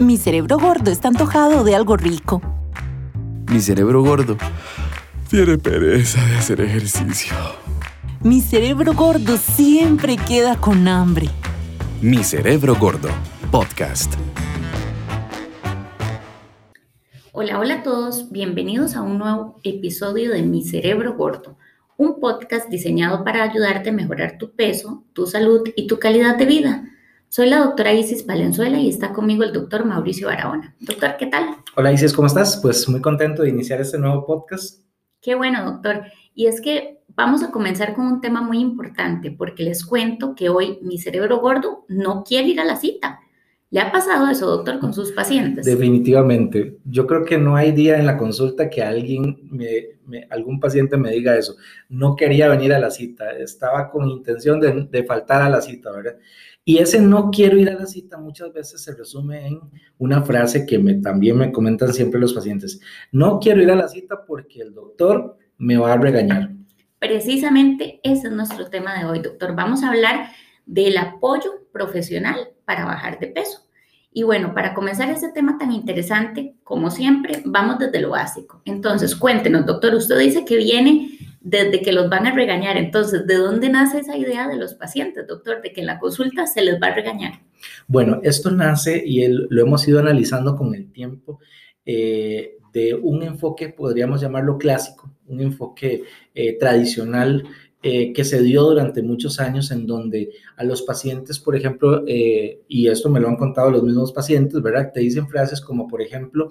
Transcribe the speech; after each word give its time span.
Mi 0.00 0.16
cerebro 0.16 0.56
gordo 0.56 0.90
está 0.90 1.08
antojado 1.08 1.62
de 1.62 1.76
algo 1.76 1.94
rico. 1.94 2.40
Mi 3.52 3.60
cerebro 3.60 4.02
gordo 4.02 4.38
tiene 5.28 5.58
pereza 5.58 6.24
de 6.24 6.36
hacer 6.36 6.62
ejercicio. 6.62 7.34
Mi 8.22 8.40
cerebro 8.40 8.94
gordo 8.94 9.36
siempre 9.36 10.16
queda 10.16 10.56
con 10.56 10.88
hambre. 10.88 11.28
Mi 12.00 12.24
cerebro 12.24 12.76
gordo, 12.76 13.10
podcast. 13.50 14.14
Hola, 17.32 17.58
hola 17.58 17.74
a 17.74 17.82
todos, 17.82 18.32
bienvenidos 18.32 18.96
a 18.96 19.02
un 19.02 19.18
nuevo 19.18 19.60
episodio 19.64 20.32
de 20.32 20.40
Mi 20.40 20.64
cerebro 20.64 21.14
gordo, 21.14 21.58
un 21.98 22.20
podcast 22.20 22.70
diseñado 22.70 23.22
para 23.22 23.42
ayudarte 23.42 23.90
a 23.90 23.92
mejorar 23.92 24.38
tu 24.38 24.52
peso, 24.52 25.04
tu 25.12 25.26
salud 25.26 25.68
y 25.76 25.86
tu 25.86 25.98
calidad 25.98 26.38
de 26.38 26.46
vida. 26.46 26.84
Soy 27.30 27.48
la 27.48 27.60
doctora 27.60 27.92
Isis 27.92 28.26
Valenzuela 28.26 28.80
y 28.80 28.88
está 28.88 29.12
conmigo 29.12 29.44
el 29.44 29.52
doctor 29.52 29.84
Mauricio 29.84 30.26
Barahona. 30.26 30.74
Doctor, 30.80 31.16
¿qué 31.16 31.26
tal? 31.26 31.58
Hola 31.76 31.92
Isis, 31.92 32.12
¿cómo 32.12 32.26
estás? 32.26 32.56
Pues 32.60 32.88
muy 32.88 33.00
contento 33.00 33.44
de 33.44 33.50
iniciar 33.50 33.80
este 33.80 33.98
nuevo 33.98 34.26
podcast. 34.26 34.80
Qué 35.20 35.36
bueno, 35.36 35.64
doctor. 35.64 36.06
Y 36.34 36.46
es 36.46 36.60
que 36.60 37.04
vamos 37.10 37.44
a 37.44 37.52
comenzar 37.52 37.94
con 37.94 38.06
un 38.06 38.20
tema 38.20 38.42
muy 38.42 38.58
importante 38.58 39.30
porque 39.30 39.62
les 39.62 39.86
cuento 39.86 40.34
que 40.34 40.48
hoy 40.48 40.80
mi 40.82 40.98
cerebro 40.98 41.38
gordo 41.38 41.84
no 41.86 42.24
quiere 42.24 42.48
ir 42.48 42.60
a 42.60 42.64
la 42.64 42.74
cita. 42.74 43.20
¿Le 43.72 43.78
ha 43.78 43.92
pasado 43.92 44.28
eso, 44.28 44.46
doctor, 44.46 44.80
con 44.80 44.92
sus 44.92 45.12
pacientes? 45.12 45.64
Definitivamente. 45.64 46.78
Yo 46.84 47.06
creo 47.06 47.24
que 47.24 47.38
no 47.38 47.54
hay 47.54 47.70
día 47.70 47.98
en 47.98 48.06
la 48.06 48.16
consulta 48.16 48.68
que 48.68 48.82
alguien, 48.82 49.48
me, 49.48 50.26
algún 50.28 50.58
paciente 50.58 50.96
me 50.96 51.12
diga 51.12 51.36
eso. 51.36 51.54
No 51.88 52.16
quería 52.16 52.48
venir 52.48 52.72
a 52.72 52.80
la 52.80 52.90
cita, 52.90 53.30
estaba 53.30 53.88
con 53.88 54.08
intención 54.08 54.58
de, 54.58 54.88
de 54.90 55.04
faltar 55.04 55.42
a 55.42 55.48
la 55.48 55.60
cita, 55.60 55.92
¿verdad? 55.92 56.16
Y 56.64 56.78
ese 56.78 57.00
no 57.00 57.30
quiero 57.30 57.58
ir 57.58 57.70
a 57.70 57.74
la 57.74 57.86
cita 57.86 58.18
muchas 58.18 58.52
veces 58.52 58.82
se 58.82 58.94
resume 58.94 59.46
en 59.46 59.60
una 59.98 60.22
frase 60.22 60.66
que 60.66 60.78
me, 60.78 60.94
también 60.94 61.38
me 61.38 61.52
comentan 61.52 61.94
siempre 61.94 62.20
los 62.20 62.34
pacientes. 62.34 62.80
No 63.12 63.38
quiero 63.38 63.62
ir 63.62 63.70
a 63.70 63.76
la 63.76 63.88
cita 63.88 64.24
porque 64.26 64.60
el 64.60 64.74
doctor 64.74 65.38
me 65.58 65.76
va 65.76 65.92
a 65.92 65.96
regañar. 65.96 66.50
Precisamente 66.98 68.00
ese 68.02 68.26
es 68.26 68.32
nuestro 68.32 68.68
tema 68.68 68.98
de 68.98 69.06
hoy, 69.06 69.20
doctor. 69.20 69.54
Vamos 69.54 69.82
a 69.82 69.88
hablar 69.88 70.30
del 70.66 70.98
apoyo 70.98 71.66
profesional 71.72 72.50
para 72.64 72.84
bajar 72.84 73.18
de 73.18 73.28
peso. 73.28 73.69
Y 74.12 74.24
bueno, 74.24 74.54
para 74.54 74.74
comenzar 74.74 75.08
ese 75.10 75.30
tema 75.30 75.56
tan 75.56 75.70
interesante, 75.72 76.54
como 76.64 76.90
siempre, 76.90 77.42
vamos 77.44 77.78
desde 77.78 78.00
lo 78.00 78.10
básico. 78.10 78.60
Entonces, 78.64 79.14
cuéntenos, 79.14 79.66
doctor, 79.66 79.94
usted 79.94 80.18
dice 80.18 80.44
que 80.44 80.56
viene 80.56 81.10
desde 81.40 81.80
que 81.80 81.92
los 81.92 82.10
van 82.10 82.26
a 82.26 82.34
regañar. 82.34 82.76
Entonces, 82.76 83.26
¿de 83.26 83.36
dónde 83.36 83.68
nace 83.68 84.00
esa 84.00 84.16
idea 84.16 84.48
de 84.48 84.56
los 84.56 84.74
pacientes, 84.74 85.26
doctor, 85.26 85.62
de 85.62 85.72
que 85.72 85.80
en 85.80 85.86
la 85.86 85.98
consulta 85.98 86.46
se 86.46 86.62
les 86.62 86.80
va 86.80 86.88
a 86.88 86.94
regañar? 86.94 87.40
Bueno, 87.86 88.20
esto 88.22 88.50
nace 88.50 89.02
y 89.04 89.26
lo 89.28 89.62
hemos 89.62 89.86
ido 89.86 90.00
analizando 90.00 90.56
con 90.56 90.74
el 90.74 90.90
tiempo 90.90 91.38
eh, 91.84 92.56
de 92.72 92.94
un 92.94 93.22
enfoque, 93.22 93.68
podríamos 93.68 94.20
llamarlo 94.20 94.58
clásico, 94.58 95.10
un 95.26 95.40
enfoque 95.40 96.04
eh, 96.34 96.58
tradicional 96.58 97.44
eh, 97.82 98.12
que 98.12 98.24
se 98.24 98.42
dio 98.42 98.62
durante 98.62 99.02
muchos 99.02 99.40
años 99.40 99.70
en 99.70 99.86
donde 99.86 100.30
a 100.56 100.64
los 100.64 100.82
pacientes, 100.82 101.38
por 101.38 101.56
ejemplo, 101.56 102.04
y 102.06 102.88
esto 102.88 103.08
me 103.08 103.20
lo 103.20 103.28
han 103.28 103.36
contado 103.36 103.70
los 103.70 103.82
mismos 103.82 104.12
pacientes, 104.12 104.60
¿verdad? 104.60 104.90
Te 104.92 105.00
dicen 105.00 105.28
frases 105.28 105.60
como, 105.60 105.88
por 105.88 106.02
ejemplo, 106.02 106.50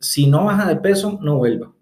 si 0.00 0.26
no 0.26 0.44
baja 0.44 0.68
de 0.68 0.76
peso, 0.76 1.18
no 1.22 1.38
vuelva. 1.38 1.72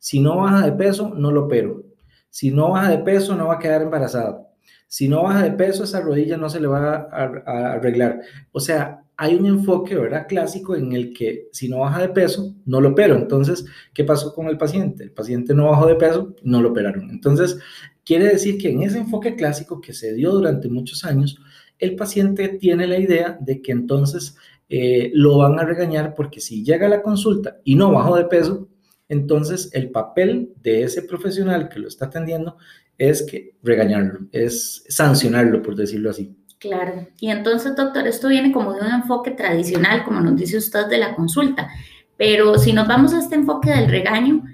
Si 0.00 0.18
no 0.18 0.38
baja 0.38 0.64
de 0.64 0.72
peso, 0.72 1.12
no 1.14 1.30
lo 1.30 1.44
opero. 1.44 1.84
Si 2.30 2.50
no 2.50 2.70
baja 2.70 2.90
de 2.90 2.98
peso, 2.98 3.36
no 3.36 3.48
va 3.48 3.54
a 3.54 3.58
quedar 3.58 3.82
embarazada. 3.82 4.48
Si 4.86 5.08
no 5.08 5.22
baja 5.22 5.42
de 5.42 5.52
peso, 5.52 5.84
esa 5.84 6.00
rodilla 6.00 6.36
no 6.36 6.48
se 6.48 6.58
le 6.58 6.66
va 6.66 7.08
a, 7.12 7.74
arreglar. 7.74 8.22
O 8.50 8.60
sea, 8.60 9.04
hay 9.22 9.34
un 9.34 9.44
enfoque, 9.44 9.94
¿verdad? 9.96 10.26
Clásico 10.26 10.74
en 10.74 10.94
el 10.94 11.12
que 11.12 11.48
si 11.52 11.68
no 11.68 11.80
baja 11.80 12.00
de 12.00 12.08
peso, 12.08 12.56
no 12.64 12.80
lo 12.80 12.92
opero. 12.92 13.16
Entonces, 13.16 13.66
¿qué 13.92 14.02
pasó 14.02 14.32
con 14.32 14.46
el 14.46 14.56
paciente? 14.56 15.04
El 15.04 15.12
paciente 15.12 15.54
no 15.54 15.66
bajó 15.66 15.86
de 15.86 15.96
peso, 15.96 16.34
no 16.42 16.62
lo 16.62 16.70
operaron. 16.70 17.10
Entonces, 17.10 17.58
quiere 18.02 18.24
decir 18.24 18.56
que 18.56 18.70
en 18.70 18.82
ese 18.82 18.96
enfoque 18.96 19.36
clásico 19.36 19.78
que 19.78 19.92
se 19.92 20.14
dio 20.14 20.32
durante 20.32 20.70
muchos 20.70 21.04
años, 21.04 21.38
el 21.78 21.96
paciente 21.96 22.48
tiene 22.48 22.86
la 22.86 22.98
idea 22.98 23.36
de 23.38 23.60
que 23.60 23.72
entonces 23.72 24.38
eh, 24.70 25.10
lo 25.12 25.36
van 25.36 25.60
a 25.60 25.66
regañar 25.66 26.14
porque 26.14 26.40
si 26.40 26.64
llega 26.64 26.86
a 26.86 26.90
la 26.90 27.02
consulta 27.02 27.58
y 27.62 27.74
no 27.74 27.92
bajó 27.92 28.16
de 28.16 28.24
peso, 28.24 28.70
entonces 29.06 29.68
el 29.74 29.90
papel 29.90 30.54
de 30.62 30.84
ese 30.84 31.02
profesional 31.02 31.68
que 31.68 31.78
lo 31.78 31.88
está 31.88 32.06
atendiendo 32.06 32.56
es 32.96 33.22
que 33.22 33.54
regañarlo, 33.62 34.20
es 34.32 34.82
sancionarlo, 34.88 35.60
por 35.60 35.76
decirlo 35.76 36.08
así. 36.08 36.39
Claro. 36.60 37.08
Y 37.18 37.30
entonces, 37.30 37.74
doctor, 37.74 38.06
esto 38.06 38.28
viene 38.28 38.52
como 38.52 38.74
de 38.74 38.82
un 38.82 38.92
enfoque 38.92 39.30
tradicional, 39.30 40.04
como 40.04 40.20
nos 40.20 40.36
dice 40.36 40.58
usted, 40.58 40.86
de 40.88 40.98
la 40.98 41.16
consulta. 41.16 41.70
Pero 42.18 42.58
si 42.58 42.74
nos 42.74 42.86
vamos 42.86 43.14
a 43.14 43.18
este 43.20 43.34
enfoque 43.34 43.70
del 43.70 43.88
regaño, 43.88 44.44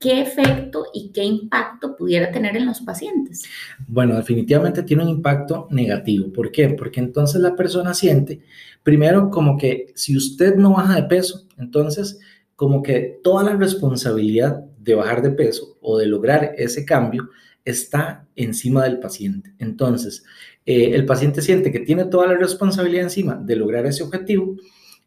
¿qué 0.00 0.20
efecto 0.20 0.86
y 0.92 1.12
qué 1.12 1.22
impacto 1.22 1.96
pudiera 1.96 2.32
tener 2.32 2.56
en 2.56 2.66
los 2.66 2.80
pacientes? 2.80 3.44
Bueno, 3.86 4.16
definitivamente 4.16 4.82
tiene 4.82 5.04
un 5.04 5.10
impacto 5.10 5.68
negativo. 5.70 6.32
¿Por 6.32 6.50
qué? 6.50 6.70
Porque 6.70 6.98
entonces 6.98 7.40
la 7.40 7.54
persona 7.54 7.94
siente, 7.94 8.40
primero, 8.82 9.30
como 9.30 9.56
que 9.56 9.92
si 9.94 10.16
usted 10.16 10.56
no 10.56 10.72
baja 10.72 10.96
de 10.96 11.04
peso, 11.04 11.46
entonces 11.58 12.18
como 12.56 12.82
que 12.82 13.20
toda 13.22 13.44
la 13.44 13.54
responsabilidad 13.54 14.64
de 14.78 14.96
bajar 14.96 15.22
de 15.22 15.30
peso 15.30 15.78
o 15.80 15.96
de 15.96 16.06
lograr 16.06 16.54
ese 16.58 16.84
cambio 16.84 17.28
está 17.64 18.26
encima 18.36 18.84
del 18.84 18.98
paciente. 18.98 19.54
Entonces, 19.58 20.24
eh, 20.66 20.90
el 20.94 21.06
paciente 21.06 21.42
siente 21.42 21.72
que 21.72 21.80
tiene 21.80 22.04
toda 22.06 22.26
la 22.26 22.34
responsabilidad 22.34 23.04
encima 23.04 23.36
de 23.36 23.56
lograr 23.56 23.86
ese 23.86 24.02
objetivo 24.02 24.56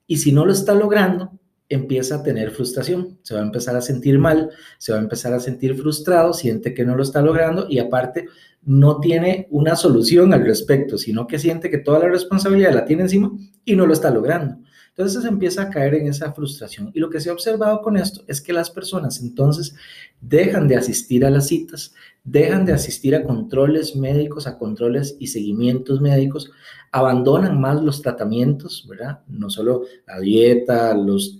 y 0.08 0.18
si 0.18 0.32
no 0.32 0.46
lo 0.46 0.52
está 0.52 0.74
logrando, 0.74 1.32
empieza 1.68 2.16
a 2.16 2.24
tener 2.24 2.52
frustración, 2.52 3.18
se 3.24 3.34
va 3.34 3.42
a 3.42 3.46
empezar 3.46 3.76
a 3.76 3.82
sentir 3.82 4.20
mal, 4.20 4.52
se 4.78 4.92
va 4.92 5.00
a 5.00 5.02
empezar 5.02 5.34
a 5.34 5.40
sentir 5.40 5.76
frustrado, 5.76 6.34
siente 6.34 6.74
que 6.74 6.86
no 6.86 6.96
lo 6.96 7.02
está 7.02 7.22
logrando 7.22 7.68
y 7.70 7.80
aparte 7.80 8.28
no 8.64 9.00
tiene 9.00 9.48
una 9.50 9.76
solución 9.76 10.34
al 10.34 10.46
respecto, 10.46 10.98
sino 10.98 11.26
que 11.28 11.40
siente 11.40 11.70
que 11.70 11.80
toda 11.80 12.00
la 12.00 12.10
responsabilidad 12.10 12.74
la 12.74 12.86
tiene 12.86 13.04
encima 13.04 13.32
y 13.64 13.76
no 13.76 13.86
lo 13.86 13.94
está 13.94 14.12
logrando. 14.12 14.58
Entonces 14.98 15.26
empieza 15.26 15.64
a 15.64 15.70
caer 15.70 15.96
en 15.96 16.08
esa 16.08 16.32
frustración. 16.32 16.90
Y 16.94 17.02
lo 17.02 17.10
que 17.10 17.20
se 17.20 17.30
ha 17.30 17.34
observado 17.34 17.82
con 17.82 17.98
esto 17.98 18.24
es 18.28 18.40
que 18.40 18.54
las 18.54 18.70
personas 18.70 19.20
entonces 19.22 19.76
dejan 20.22 20.70
de 20.70 20.78
asistir 20.78 21.26
a 21.26 21.30
las 21.30 21.48
citas, 21.48 21.94
dejan 22.24 22.66
de 22.66 22.72
asistir 22.72 23.14
a 23.14 23.24
controles 23.24 23.98
médicos, 23.98 24.48
a 24.48 24.58
controles 24.58 25.18
y 25.20 25.28
seguimientos 25.28 26.00
médicos, 26.00 26.50
abandonan 26.94 27.60
más 27.60 27.84
los 27.84 28.02
tratamientos, 28.02 28.88
¿verdad? 28.88 29.20
No 29.28 29.50
solo 29.50 29.84
la 30.08 30.22
dieta, 30.22 30.96
los 30.96 31.40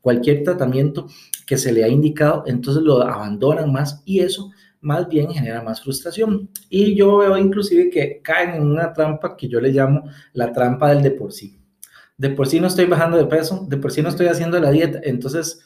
cualquier 0.00 0.42
tratamiento 0.42 1.06
que 1.46 1.58
se 1.58 1.72
le 1.72 1.84
ha 1.84 1.88
indicado, 1.88 2.44
entonces 2.46 2.82
lo 2.82 3.02
abandonan 3.02 3.70
más 3.70 4.02
y 4.06 4.20
eso 4.20 4.50
más 4.80 5.08
bien 5.08 5.30
genera 5.30 5.62
más 5.62 5.82
frustración. 5.82 6.48
Y 6.70 6.94
yo 6.94 7.18
veo 7.18 7.36
inclusive 7.36 7.90
que 7.90 8.22
caen 8.22 8.54
en 8.54 8.62
una 8.62 8.94
trampa 8.94 9.36
que 9.36 9.46
yo 9.46 9.60
le 9.60 9.72
llamo 9.72 10.04
la 10.32 10.52
trampa 10.52 10.88
del 10.88 11.02
de 11.02 11.10
por 11.10 11.30
sí 11.30 11.58
de 12.16 12.30
por 12.30 12.46
sí 12.46 12.60
no 12.60 12.66
estoy 12.66 12.86
bajando 12.86 13.16
de 13.16 13.26
peso, 13.26 13.66
de 13.68 13.76
por 13.76 13.92
sí 13.92 14.02
no 14.02 14.08
estoy 14.08 14.26
haciendo 14.26 14.58
la 14.60 14.70
dieta, 14.70 15.00
entonces 15.02 15.60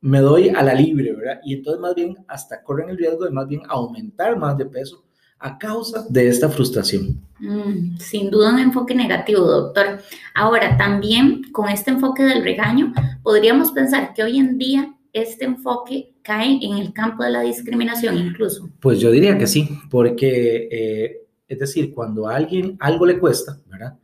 me 0.00 0.20
doy 0.20 0.50
a 0.50 0.62
la 0.62 0.74
libre, 0.74 1.12
¿verdad? 1.14 1.40
Y 1.44 1.54
entonces 1.54 1.80
más 1.80 1.94
bien 1.94 2.16
hasta 2.28 2.62
corren 2.62 2.90
el 2.90 2.98
riesgo 2.98 3.24
de 3.24 3.30
más 3.30 3.48
bien 3.48 3.62
aumentar 3.68 4.38
más 4.38 4.56
de 4.58 4.66
peso 4.66 5.04
a 5.38 5.58
causa 5.58 6.06
de 6.08 6.28
esta 6.28 6.48
frustración. 6.48 7.20
Mm, 7.38 7.96
sin 7.98 8.30
duda 8.30 8.52
un 8.52 8.58
enfoque 8.58 8.94
negativo, 8.94 9.42
doctor. 9.42 10.00
Ahora, 10.34 10.76
también 10.76 11.42
con 11.52 11.68
este 11.68 11.90
enfoque 11.90 12.22
del 12.22 12.42
regaño, 12.42 12.92
podríamos 13.22 13.72
pensar 13.72 14.14
que 14.14 14.22
hoy 14.22 14.38
en 14.38 14.56
día 14.56 14.94
este 15.12 15.44
enfoque 15.44 16.14
cae 16.22 16.58
en 16.62 16.78
el 16.78 16.92
campo 16.92 17.22
de 17.22 17.30
la 17.30 17.42
discriminación 17.42 18.16
incluso. 18.16 18.68
Pues 18.80 19.00
yo 19.00 19.10
diría 19.10 19.36
que 19.36 19.46
sí, 19.46 19.68
porque 19.90 20.68
eh, 20.70 21.24
es 21.46 21.58
decir, 21.58 21.92
cuando 21.92 22.28
a 22.28 22.36
alguien 22.36 22.76
algo 22.80 23.06
le 23.06 23.18
cuesta, 23.18 23.58
¿verdad? 23.66 23.98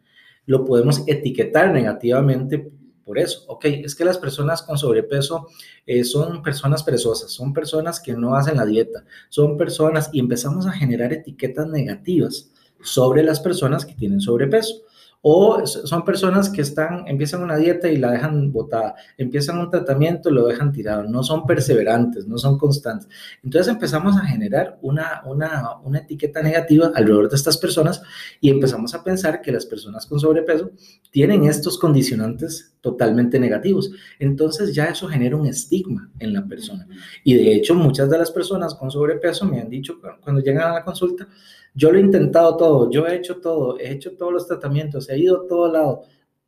Lo 0.51 0.65
podemos 0.65 1.05
etiquetar 1.07 1.73
negativamente 1.73 2.73
por 3.05 3.21
eso. 3.21 3.45
Ok, 3.47 3.67
es 3.67 3.95
que 3.95 4.05
las 4.05 4.19
personas 4.19 4.63
con 4.63 4.77
sobrepeso 4.77 5.47
eh, 5.87 6.03
son 6.03 6.43
personas 6.43 6.83
perezosas, 6.83 7.31
son 7.31 7.53
personas 7.53 8.01
que 8.01 8.15
no 8.15 8.35
hacen 8.35 8.57
la 8.57 8.67
dieta, 8.67 9.05
son 9.29 9.57
personas 9.57 10.11
y 10.13 10.19
empezamos 10.19 10.67
a 10.67 10.73
generar 10.73 11.13
etiquetas 11.13 11.69
negativas 11.69 12.51
sobre 12.83 13.23
las 13.23 13.39
personas 13.39 13.87
que 13.87 13.95
tienen 13.95 14.21
sobrepeso. 14.21 14.83
O 15.23 15.67
son 15.67 16.03
personas 16.03 16.49
que 16.49 16.63
están, 16.63 17.07
empiezan 17.07 17.43
una 17.43 17.57
dieta 17.57 17.91
y 17.91 17.99
la 17.99 18.11
dejan 18.11 18.51
botada, 18.53 18.95
empiezan 19.19 19.59
un 19.59 19.71
tratamiento 19.71 20.31
y 20.31 20.33
lo 20.33 20.47
dejan 20.47 20.73
tirado, 20.73 21.05
no 21.05 21.23
son 21.23 21.45
perseverantes, 21.45 22.27
no 22.27 22.39
son 22.39 22.57
constantes. 22.57 23.07
Entonces 23.45 23.71
empezamos 23.71 24.17
a 24.17 24.21
generar 24.21 24.79
una, 24.81 25.23
una, 25.27 25.77
una 25.85 25.99
etiqueta 25.99 26.41
negativa 26.41 26.91
alrededor 26.95 27.29
de 27.29 27.37
estas 27.37 27.59
personas 27.59 28.01
y 28.41 28.49
empezamos 28.49 28.95
a 28.95 29.05
pensar 29.05 29.43
que 29.43 29.53
las 29.53 29.67
personas 29.67 30.07
con 30.07 30.19
sobrepeso 30.19 30.71
tienen 31.11 31.45
estos 31.45 31.79
condicionantes 31.79 32.73
totalmente 32.81 33.39
negativos. 33.39 33.91
Entonces 34.19 34.75
ya 34.75 34.87
eso 34.87 35.07
genera 35.07 35.37
un 35.37 35.47
estigma 35.47 36.11
en 36.19 36.33
la 36.33 36.47
persona. 36.47 36.89
Y 37.25 37.35
de 37.35 37.55
hecho 37.55 37.75
muchas 37.75 38.09
de 38.09 38.17
las 38.17 38.31
personas 38.31 38.75
con 38.75 38.91
sobrepeso 38.91 39.45
me 39.45 39.61
han 39.61 39.69
dicho 39.69 40.01
cuando 40.23 40.41
llegan 40.41 40.71
a 40.71 40.75
la 40.75 40.85
consulta, 40.85 41.29
yo 41.75 41.93
lo 41.93 41.99
he 41.99 42.03
intentado 42.03 42.57
todo, 42.57 42.91
yo 42.91 43.07
he 43.07 43.17
hecho 43.17 43.41
todo, 43.41 43.79
he 43.79 43.93
hecho 43.93 44.17
todos 44.17 44.33
los 44.33 44.47
tratamientos, 44.47 45.09
he 45.09 45.19
ido 45.19 45.43
a 45.43 45.47
todo 45.47 45.73
lado, 45.73 46.03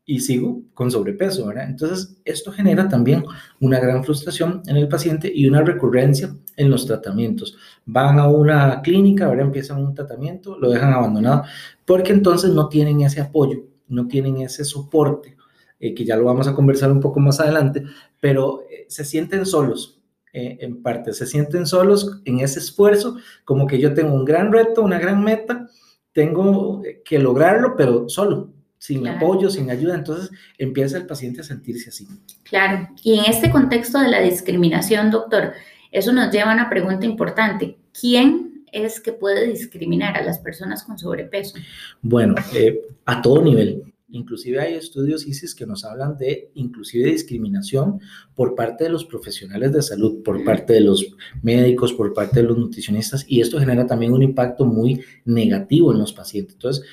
y 0.05 0.21
sigo 0.21 0.63
con 0.75 0.91
sobrepeso, 0.91 1.47
¿verdad? 1.47 1.69
Entonces, 1.69 2.17
esto 2.25 2.51
genera 2.51 2.89
también 2.89 3.25
una 3.61 3.79
gran 3.79 4.03
frustración 4.03 4.63
en 4.67 4.77
el 4.77 4.89
paciente 4.89 5.31
y 5.33 5.47
una 5.47 5.63
recurrencia 5.63 6.35
en 6.57 6.71
los 6.71 6.87
tratamientos. 6.87 7.57
Van 7.87 8.19
a 8.19 8.29
una 8.29 8.83
clínica, 8.83 9.27
ahora 9.27 9.43
empiezan 9.43 9.83
un 9.83 9.95
tratamiento, 9.95 10.59
lo 10.59 10.71
dejan 10.71 10.93
abandonado, 10.93 11.45
porque 11.85 12.13
entonces 12.13 12.51
no 12.51 12.69
tienen 12.69 13.01
ese 13.03 13.21
apoyo, 13.21 13.65
no 13.89 14.09
tienen 14.09 14.39
ese 14.39 14.65
soporte, 14.65 15.37
eh, 15.79 15.95
que 15.95 16.05
ya 16.05 16.17
lo 16.17 16.25
vamos 16.25 16.49
a 16.49 16.55
conversar 16.55 16.91
un 16.91 17.01
poco 17.01 17.21
más 17.21 17.39
adelante, 17.39 17.85
pero 18.21 18.63
eh, 18.71 18.87
se 18.89 19.05
sienten 19.05 19.47
solos. 19.47 20.02
Eh, 20.35 20.59
en 20.61 20.83
parte, 20.83 21.13
se 21.13 21.27
sienten 21.27 21.67
solos 21.67 22.23
en 22.25 22.41
ese 22.41 22.59
esfuerzo, 22.59 23.19
como 23.45 23.67
que 23.67 23.79
yo 23.79 23.93
tengo 23.93 24.15
un 24.15 24.25
gran 24.25 24.51
reto, 24.51 24.81
una 24.81 24.99
gran 24.99 25.23
meta, 25.23 25.69
tengo 26.13 26.83
que 27.05 27.19
lograrlo, 27.19 27.75
pero 27.77 28.09
solo, 28.09 28.51
sin 28.79 29.07
apoyo, 29.07 29.51
sin 29.51 29.71
ayuda, 29.71 29.95
entonces 29.95 30.31
empieza 30.57 30.97
el 30.97 31.07
paciente 31.07 31.43
a 31.43 31.45
sentirse 31.45 31.91
así. 31.91 32.09
Claro, 32.45 32.89
y 33.03 33.19
en 33.19 33.27
este 33.27 33.51
contexto 33.51 34.01
de 34.01 34.09
la 34.09 34.21
discriminación, 34.21 35.11
doctor, 35.11 35.53
eso 35.91 36.13
nos 36.15 36.33
lleva 36.33 36.53
a 36.53 36.55
una 36.55 36.71
pregunta 36.71 37.05
importante. 37.05 37.77
¿Quién 37.99 38.65
es 38.73 39.01
que 39.01 39.13
puede 39.13 39.47
discriminar 39.47 40.17
a 40.17 40.25
las 40.25 40.39
personas 40.39 40.83
con 40.83 40.99
sobrepeso? 40.99 41.59
Bueno, 42.01 42.35
eh, 42.55 42.81
a 43.05 43.21
todo 43.21 43.43
nivel. 43.43 43.92
Inclusive 44.13 44.61
hay 44.61 44.75
estudios, 44.75 45.27
ISIS, 45.27 45.55
que 45.55 45.67
nos 45.67 45.85
hablan 45.85 46.17
de 46.17 46.51
inclusive 46.55 47.11
discriminación 47.11 48.01
por 48.35 48.55
parte 48.55 48.85
de 48.85 48.91
los 48.91 49.05
profesionales 49.05 49.73
de 49.73 49.83
salud, 49.83 50.23
por 50.23 50.45
parte 50.45 50.75
de 50.75 50.83
los 50.83 51.17
médicos, 51.43 51.93
por 51.93 52.13
parte 52.13 52.41
de 52.41 52.47
los 52.47 52.57
nutricionistas, 52.57 53.25
y 53.27 53.41
esto 53.41 53.59
genera 53.59 53.87
también 53.87 54.13
un 54.13 54.23
impacto 54.23 54.65
muy 54.65 55.01
negativo 55.25 55.93
en 55.93 55.99
los 55.99 56.13
pacientes. 56.13 56.55
Entonces, 56.55 56.85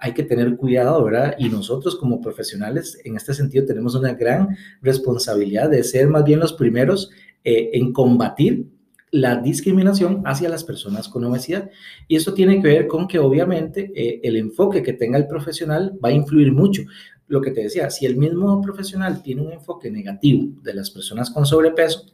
hay 0.00 0.14
que 0.14 0.22
tener 0.22 0.56
cuidado, 0.56 1.04
¿verdad? 1.04 1.34
Y 1.38 1.48
nosotros 1.48 1.96
como 1.96 2.20
profesionales, 2.20 2.98
en 3.04 3.16
este 3.16 3.34
sentido, 3.34 3.66
tenemos 3.66 3.94
una 3.94 4.14
gran 4.14 4.56
responsabilidad 4.80 5.68
de 5.70 5.84
ser 5.84 6.08
más 6.08 6.24
bien 6.24 6.40
los 6.40 6.52
primeros 6.52 7.10
eh, 7.44 7.70
en 7.74 7.92
combatir 7.92 8.77
la 9.10 9.36
discriminación 9.36 10.22
hacia 10.24 10.48
las 10.48 10.64
personas 10.64 11.08
con 11.08 11.24
obesidad. 11.24 11.70
Y 12.06 12.16
esto 12.16 12.34
tiene 12.34 12.60
que 12.60 12.68
ver 12.68 12.86
con 12.86 13.08
que 13.08 13.18
obviamente 13.18 13.92
eh, 13.94 14.20
el 14.22 14.36
enfoque 14.36 14.82
que 14.82 14.92
tenga 14.92 15.18
el 15.18 15.26
profesional 15.26 15.98
va 16.02 16.10
a 16.10 16.12
influir 16.12 16.52
mucho. 16.52 16.82
Lo 17.26 17.42
que 17.42 17.50
te 17.50 17.62
decía, 17.62 17.90
si 17.90 18.06
el 18.06 18.16
mismo 18.16 18.60
profesional 18.62 19.22
tiene 19.22 19.42
un 19.42 19.52
enfoque 19.52 19.90
negativo 19.90 20.48
de 20.62 20.72
las 20.72 20.90
personas 20.90 21.30
con 21.30 21.44
sobrepeso, 21.44 22.06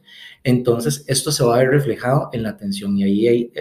entonces 0.43 1.05
esto 1.07 1.31
se 1.31 1.43
va 1.43 1.55
a 1.55 1.59
ver 1.59 1.69
reflejado 1.69 2.29
en 2.33 2.43
la 2.43 2.49
atención 2.49 2.97
y 2.97 3.03
ahí 3.03 3.27
hay, 3.27 3.51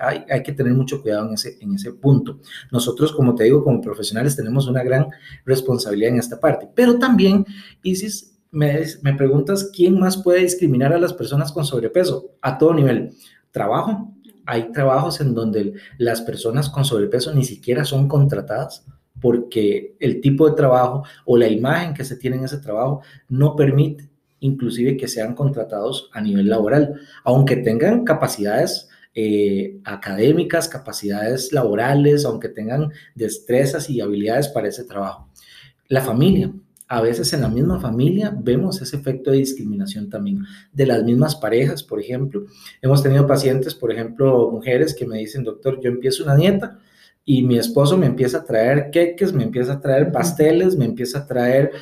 hay, 0.00 0.24
hay, 0.28 0.42
que 0.42 0.52
tener 0.52 0.74
mucho 0.74 1.00
cuidado 1.00 1.26
en 1.26 1.34
ese, 1.34 1.56
en 1.60 1.74
ese 1.74 1.92
punto. 1.92 2.38
Nosotros, 2.70 3.12
como 3.12 3.34
te 3.34 3.44
digo, 3.44 3.64
como 3.64 3.80
profesionales 3.80 4.36
tenemos 4.36 4.68
una 4.68 4.82
gran 4.82 5.08
responsabilidad 5.46 6.12
en 6.12 6.18
esta 6.18 6.38
parte, 6.38 6.68
pero 6.74 6.98
también, 6.98 7.46
Isis, 7.82 8.33
me, 8.54 9.14
preguntas 9.14 9.70
quién 9.74 9.98
más 9.98 10.16
puede 10.16 10.40
discriminar 10.40 10.92
a 10.92 10.98
las 10.98 11.12
personas 11.12 11.52
con 11.52 11.64
sobrepeso 11.64 12.30
a 12.40 12.56
todo 12.56 12.72
nivel. 12.74 13.10
Trabajo. 13.50 14.12
Hay 14.46 14.72
trabajos 14.72 15.20
en 15.20 15.34
donde 15.34 15.74
las 15.98 16.22
personas 16.22 16.68
con 16.68 16.84
sobrepeso 16.84 17.32
ni 17.34 17.44
siquiera 17.44 17.84
son 17.84 18.08
contratadas 18.08 18.86
porque 19.20 19.96
el 20.00 20.20
tipo 20.20 20.48
de 20.48 20.54
trabajo 20.54 21.04
o 21.24 21.36
la 21.36 21.48
imagen 21.48 21.94
que 21.94 22.04
se 22.04 22.16
tiene 22.16 22.36
en 22.36 22.44
ese 22.44 22.58
trabajo 22.58 23.00
no 23.28 23.56
permite 23.56 24.10
inclusive 24.40 24.98
que 24.98 25.08
sean 25.08 25.34
contratados 25.34 26.10
a 26.12 26.20
nivel 26.20 26.48
laboral, 26.48 27.00
aunque 27.24 27.56
tengan 27.56 28.04
capacidades 28.04 28.90
eh, 29.14 29.78
académicas, 29.84 30.68
capacidades 30.68 31.50
laborales, 31.52 32.26
aunque 32.26 32.50
tengan 32.50 32.90
destrezas 33.14 33.88
y 33.88 34.02
habilidades 34.02 34.48
para 34.48 34.68
ese 34.68 34.84
trabajo. 34.84 35.30
La 35.88 36.02
familia, 36.02 36.52
a 36.94 37.00
veces 37.00 37.32
en 37.32 37.40
la 37.40 37.48
misma 37.48 37.80
familia 37.80 38.32
vemos 38.36 38.80
ese 38.80 38.96
efecto 38.96 39.32
de 39.32 39.38
discriminación 39.38 40.08
también, 40.08 40.44
de 40.72 40.86
las 40.86 41.02
mismas 41.02 41.34
parejas, 41.34 41.82
por 41.82 42.00
ejemplo. 42.00 42.46
Hemos 42.80 43.02
tenido 43.02 43.26
pacientes, 43.26 43.74
por 43.74 43.90
ejemplo, 43.90 44.48
mujeres 44.52 44.94
que 44.94 45.04
me 45.04 45.18
dicen, 45.18 45.42
doctor, 45.42 45.80
yo 45.80 45.90
empiezo 45.90 46.22
una 46.22 46.36
dieta 46.36 46.78
y 47.24 47.42
mi 47.42 47.58
esposo 47.58 47.96
me 47.96 48.06
empieza 48.06 48.38
a 48.38 48.44
traer 48.44 48.90
queques, 48.92 49.32
me 49.32 49.42
empieza 49.42 49.72
a 49.72 49.80
traer 49.80 50.12
pasteles, 50.12 50.76
me 50.76 50.84
empieza 50.84 51.20
a 51.20 51.26
traer... 51.26 51.72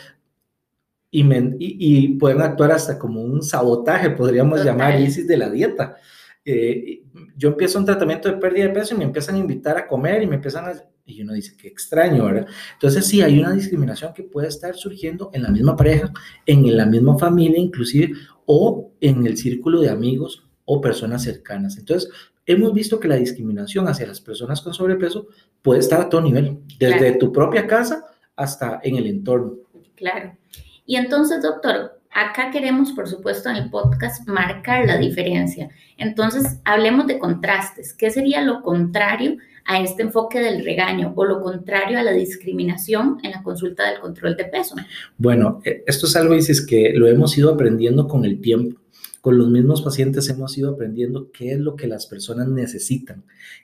Y, 1.14 1.26
y, 1.58 2.08
pueden 2.14 2.40
actuar 2.40 2.72
hasta 2.72 2.98
como 2.98 3.22
un 3.22 3.42
sabotaje, 3.42 4.08
podríamos 4.08 4.64
llamar, 4.64 4.98
ISIS 4.98 5.28
de 5.28 5.36
la 5.36 5.50
dieta. 5.50 5.96
Eh, 6.42 7.02
yo 7.36 7.50
empiezo 7.50 7.78
un 7.78 7.84
tratamiento 7.84 8.30
de 8.30 8.38
pérdida 8.38 8.68
de 8.68 8.72
peso 8.72 8.94
y 8.94 8.98
me 8.98 9.04
empiezan 9.04 9.34
a 9.34 9.38
invitar 9.38 9.76
a 9.76 9.86
comer 9.86 10.22
y 10.22 10.26
me 10.26 10.36
empiezan 10.36 10.64
a 10.64 10.82
y 11.04 11.22
uno 11.22 11.32
dice, 11.32 11.56
qué 11.56 11.68
extraño, 11.68 12.24
¿verdad? 12.24 12.46
Entonces 12.74 13.06
sí, 13.06 13.22
hay 13.22 13.38
una 13.38 13.52
discriminación 13.52 14.14
que 14.14 14.22
puede 14.22 14.48
estar 14.48 14.74
surgiendo 14.74 15.30
en 15.32 15.42
la 15.42 15.50
misma 15.50 15.76
pareja, 15.76 16.12
en 16.46 16.76
la 16.76 16.86
misma 16.86 17.18
familia 17.18 17.58
inclusive, 17.58 18.12
o 18.46 18.92
en 19.00 19.26
el 19.26 19.36
círculo 19.36 19.80
de 19.80 19.90
amigos 19.90 20.44
o 20.64 20.80
personas 20.80 21.22
cercanas. 21.22 21.76
Entonces, 21.76 22.10
hemos 22.46 22.72
visto 22.72 23.00
que 23.00 23.08
la 23.08 23.16
discriminación 23.16 23.88
hacia 23.88 24.06
las 24.06 24.20
personas 24.20 24.60
con 24.60 24.74
sobrepeso 24.74 25.26
puede 25.60 25.80
estar 25.80 26.00
a 26.00 26.08
todo 26.08 26.20
nivel, 26.20 26.58
desde 26.78 27.12
tu 27.12 27.32
propia 27.32 27.66
casa 27.66 28.04
hasta 28.36 28.80
en 28.82 28.96
el 28.96 29.06
entorno. 29.06 29.56
Claro. 29.96 30.36
Y 30.84 30.96
entonces, 30.96 31.42
doctor, 31.42 32.00
acá 32.10 32.50
queremos, 32.50 32.92
por 32.92 33.08
supuesto, 33.08 33.48
en 33.48 33.56
el 33.56 33.70
podcast 33.70 34.26
marcar 34.28 34.86
la 34.86 34.98
diferencia. 34.98 35.70
Entonces, 35.96 36.60
hablemos 36.64 37.06
de 37.06 37.18
contrastes. 37.18 37.94
¿Qué 37.94 38.10
sería 38.10 38.42
lo 38.42 38.62
contrario 38.62 39.36
a 39.64 39.80
este 39.80 40.02
enfoque 40.02 40.40
del 40.40 40.64
regaño 40.64 41.12
o 41.16 41.24
lo 41.24 41.40
contrario 41.40 41.98
a 41.98 42.02
la 42.02 42.12
discriminación 42.12 43.18
en 43.22 43.32
la 43.32 43.42
consulta 43.42 43.88
del 43.90 44.00
control 44.00 44.36
de 44.36 44.44
peso? 44.44 44.74
Bueno, 45.18 45.60
eh, 45.64 45.82
esto 45.86 46.06
es 46.06 46.16
algo, 46.16 46.34
dices, 46.34 46.64
que 46.64 46.92
lo 46.94 47.06
hemos 47.06 47.36
ido 47.36 47.52
aprendiendo 47.52 48.08
con 48.08 48.24
el 48.24 48.40
tiempo. 48.40 48.80
Con 49.20 49.38
los 49.38 49.48
mismos 49.48 49.82
pacientes 49.82 50.28
hemos 50.30 50.58
ido 50.58 50.70
aprendiendo 50.70 51.30
qué 51.30 51.52
es 51.52 51.58
lo 51.60 51.76
que 51.76 51.86
las 51.86 52.06
personas 52.06 52.48
necesitan, 52.48 53.22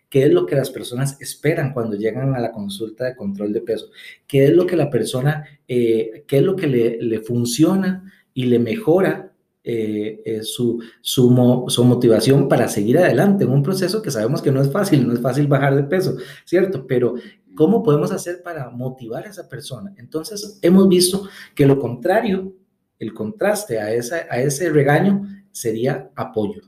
qué 0.09 0.23
es 0.23 0.33
lo 0.33 0.47
que 0.47 0.55
las 0.55 0.71
personas 0.71 1.21
esperan 1.21 1.73
cuando 1.73 1.97
llegan 1.97 2.37
a 2.37 2.39
la 2.39 2.53
consulta 2.53 3.07
de 3.07 3.17
control 3.17 3.53
de 3.53 3.63
peso, 3.63 3.91
qué 4.29 4.45
es 4.45 4.53
lo 4.53 4.67
que 4.67 4.77
la 4.77 4.89
persona, 4.89 5.45
eh, 5.67 6.23
qué 6.29 6.37
es 6.37 6.43
lo 6.45 6.55
que 6.55 6.69
le, 6.69 7.03
le 7.03 7.19
funciona 7.19 8.05
y 8.35 8.45
le 8.45 8.61
mejora 8.61 9.28
eh, 9.71 10.23
eh, 10.25 10.43
su, 10.45 10.83
su, 11.03 11.29
motivación 11.29 12.49
para 12.49 12.69
seguir 12.69 12.97
adelante 12.97 13.45
en 13.45 13.51
un 13.51 13.63
proceso 13.63 14.01
que 14.01 14.11
sabemos 14.11 14.41
que 14.41 14.51
no 14.51 14.63
es 14.63 14.73
fácil, 14.73 15.07
no 15.07 15.13
es 15.13 15.21
fácil 15.21 15.47
bajar 15.47 15.77
de 15.77 15.83
peso, 15.83 16.17
¿cierto? 16.47 16.87
Pero 16.87 17.17
¿cómo 17.55 17.83
podemos 17.83 18.11
hacer 18.11 18.43
para 18.43 18.71
motivar 18.71 19.27
a 19.27 19.29
esa 19.29 19.47
persona? 19.47 19.93
Entonces, 19.99 20.59
hemos 20.63 20.89
visto 20.89 21.29
que 21.55 21.67
lo 21.67 21.79
contrario, 21.79 22.55
el 22.99 23.13
contraste 23.13 23.79
a, 23.79 23.93
esa, 23.93 24.27
a 24.31 24.41
ese 24.41 24.71
regaño 24.71 25.29
sería 25.51 26.11
apoyo. 26.17 26.63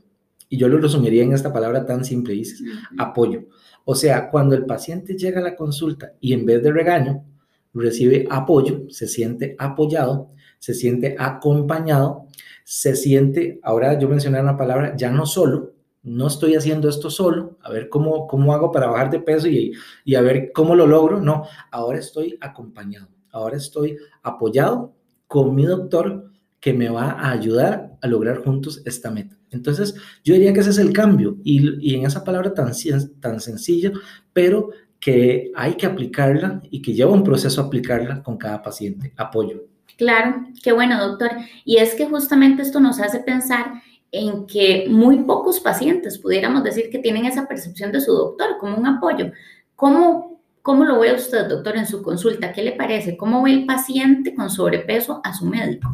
Y 0.47 0.57
yo 0.57 0.67
lo 0.67 0.77
resumiría 0.77 1.23
en 1.23 1.33
esta 1.33 1.51
palabra 1.51 1.87
tan 1.87 2.05
simple, 2.05 2.35
dices, 2.35 2.61
apoyo. 2.99 3.45
O 3.83 3.95
sea, 3.95 4.29
cuando 4.29 4.53
el 4.53 4.67
paciente 4.67 5.17
llega 5.17 5.39
a 5.39 5.43
la 5.43 5.55
consulta 5.55 6.13
y 6.19 6.33
en 6.33 6.45
vez 6.45 6.61
de 6.61 6.71
regaño, 6.71 7.25
recibe 7.73 8.27
apoyo, 8.29 8.83
se 8.89 9.07
siente 9.07 9.55
apoyado, 9.57 10.29
se 10.61 10.75
siente 10.75 11.15
acompañado, 11.17 12.27
se 12.63 12.95
siente, 12.95 13.59
ahora 13.63 13.97
yo 13.97 14.07
mencioné 14.07 14.39
una 14.39 14.55
palabra, 14.55 14.95
ya 14.95 15.09
no 15.09 15.25
solo, 15.25 15.73
no 16.03 16.27
estoy 16.27 16.53
haciendo 16.55 16.87
esto 16.87 17.09
solo, 17.09 17.57
a 17.63 17.71
ver 17.71 17.89
cómo, 17.89 18.27
cómo 18.27 18.53
hago 18.53 18.71
para 18.71 18.85
bajar 18.85 19.09
de 19.09 19.19
peso 19.19 19.47
y, 19.47 19.73
y 20.05 20.13
a 20.13 20.21
ver 20.21 20.51
cómo 20.53 20.75
lo 20.75 20.85
logro, 20.85 21.19
no, 21.19 21.45
ahora 21.71 21.97
estoy 21.97 22.37
acompañado, 22.41 23.07
ahora 23.31 23.57
estoy 23.57 23.97
apoyado 24.21 24.93
con 25.25 25.55
mi 25.55 25.65
doctor 25.65 26.29
que 26.59 26.73
me 26.73 26.89
va 26.89 27.13
a 27.13 27.31
ayudar 27.31 27.97
a 27.99 28.07
lograr 28.07 28.43
juntos 28.43 28.83
esta 28.85 29.09
meta. 29.09 29.35
Entonces, 29.49 29.95
yo 30.23 30.35
diría 30.35 30.53
que 30.53 30.59
ese 30.59 30.69
es 30.69 30.77
el 30.77 30.93
cambio 30.93 31.37
y, 31.43 31.91
y 31.91 31.95
en 31.95 32.05
esa 32.05 32.23
palabra 32.23 32.53
tan, 32.53 32.71
tan 33.19 33.39
sencilla, 33.39 33.91
pero 34.31 34.69
que 34.99 35.51
hay 35.55 35.73
que 35.73 35.87
aplicarla 35.87 36.61
y 36.69 36.83
que 36.83 36.93
lleva 36.93 37.11
un 37.11 37.23
proceso 37.23 37.61
aplicarla 37.61 38.21
con 38.21 38.37
cada 38.37 38.61
paciente. 38.61 39.11
Apoyo. 39.17 39.71
Claro, 39.97 40.45
qué 40.63 40.71
bueno, 40.71 40.99
doctor. 40.99 41.31
Y 41.65 41.77
es 41.77 41.95
que 41.95 42.05
justamente 42.05 42.61
esto 42.61 42.79
nos 42.79 42.99
hace 42.99 43.19
pensar 43.19 43.81
en 44.11 44.45
que 44.45 44.85
muy 44.89 45.23
pocos 45.23 45.59
pacientes 45.59 46.17
pudiéramos 46.17 46.63
decir 46.63 46.89
que 46.91 46.99
tienen 46.99 47.25
esa 47.25 47.47
percepción 47.47 47.91
de 47.91 48.01
su 48.01 48.11
doctor 48.11 48.57
como 48.59 48.77
un 48.77 48.85
apoyo. 48.85 49.31
¿Cómo, 49.75 50.41
cómo 50.61 50.83
lo 50.83 50.99
ve 50.99 51.13
usted, 51.13 51.47
doctor, 51.47 51.77
en 51.77 51.87
su 51.87 52.01
consulta? 52.01 52.51
¿Qué 52.51 52.61
le 52.61 52.73
parece? 52.73 53.15
¿Cómo 53.15 53.41
ve 53.41 53.51
el 53.51 53.65
paciente 53.65 54.35
con 54.35 54.49
sobrepeso 54.49 55.21
a 55.23 55.33
su 55.33 55.45
médico? 55.45 55.89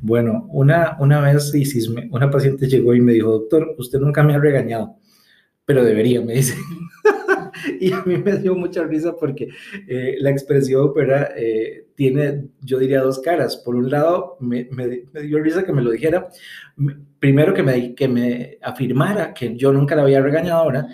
Bueno, 0.00 0.46
una, 0.50 0.96
una 1.00 1.20
vez 1.20 1.52
una 2.10 2.30
paciente 2.30 2.68
llegó 2.68 2.94
y 2.94 3.00
me 3.00 3.12
dijo, 3.12 3.30
doctor, 3.32 3.74
usted 3.78 3.98
nunca 3.98 4.22
me 4.22 4.34
ha 4.34 4.38
regañado, 4.38 4.96
pero 5.64 5.84
debería, 5.84 6.20
me 6.20 6.34
dice. 6.34 6.54
y 7.80 7.92
a 7.92 8.02
mí 8.04 8.16
me 8.18 8.36
dio 8.36 8.54
mucha 8.54 8.84
risa 8.84 9.16
porque 9.16 9.48
eh, 9.88 10.16
la 10.20 10.30
expresión 10.30 10.92
¿verdad? 10.94 11.30
Eh, 11.36 11.86
tiene, 11.94 12.48
yo 12.60 12.78
diría, 12.78 13.00
dos 13.00 13.20
caras. 13.20 13.56
Por 13.56 13.74
un 13.74 13.90
lado, 13.90 14.36
me, 14.40 14.68
dio 15.22 15.38
risa 15.40 15.64
que 15.64 15.72
me 15.72 15.82
lo 15.82 15.90
dijera, 15.90 16.28
primero 17.18 17.54
que 17.54 17.62
me, 17.62 17.94
que 17.94 18.06
me 18.06 18.58
afirmara 18.62 19.32
que 19.32 19.56
yo 19.56 19.72
nunca 19.72 19.96
la 19.96 20.02
había 20.02 20.20
regañado 20.20 20.60
ahora, 20.60 20.88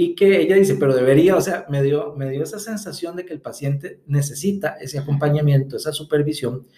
y 0.00 0.14
que 0.14 0.40
ella 0.40 0.54
dice, 0.54 0.76
pero 0.78 0.94
debería, 0.94 1.36
o 1.36 1.40
sea, 1.40 1.66
me 1.68 1.82
dio, 1.82 2.14
me 2.14 2.30
dio 2.30 2.44
esa 2.44 2.60
sensación 2.60 3.16
de 3.16 3.24
que 3.24 3.32
el 3.32 3.40
paciente 3.40 4.00
necesita 4.06 4.76
ese 4.80 4.98
acompañamiento, 4.98 5.76
esa 5.76 5.92
supervisión, 5.92 6.68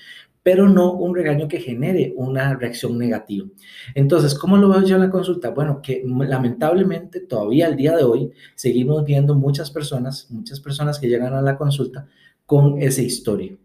pero 0.42 0.68
no 0.68 0.92
un 0.92 1.14
regaño 1.14 1.49
que 1.49 1.61
genere 1.61 2.14
una 2.16 2.54
reacción 2.56 2.97
negativa. 2.99 3.47
Entonces, 3.94 4.35
¿cómo 4.35 4.56
lo 4.56 4.68
veo 4.70 4.82
yo 4.82 4.97
en 4.97 5.02
la 5.02 5.11
consulta? 5.11 5.50
Bueno, 5.50 5.80
que 5.82 6.02
lamentablemente 6.04 7.20
todavía 7.20 7.66
al 7.66 7.76
día 7.76 7.97
de 7.97 8.04
hoy 8.04 8.30
seguimos 8.54 9.04
viendo 9.04 9.35
muchas 9.35 9.70
personas, 9.70 10.28
muchas 10.30 10.61
personas 10.61 10.99
que 10.99 11.09
llegan 11.09 11.35
a 11.35 11.42
la 11.42 11.56
consulta 11.56 12.06
con 12.47 12.80
esa 12.82 13.02
historia. 13.02 13.56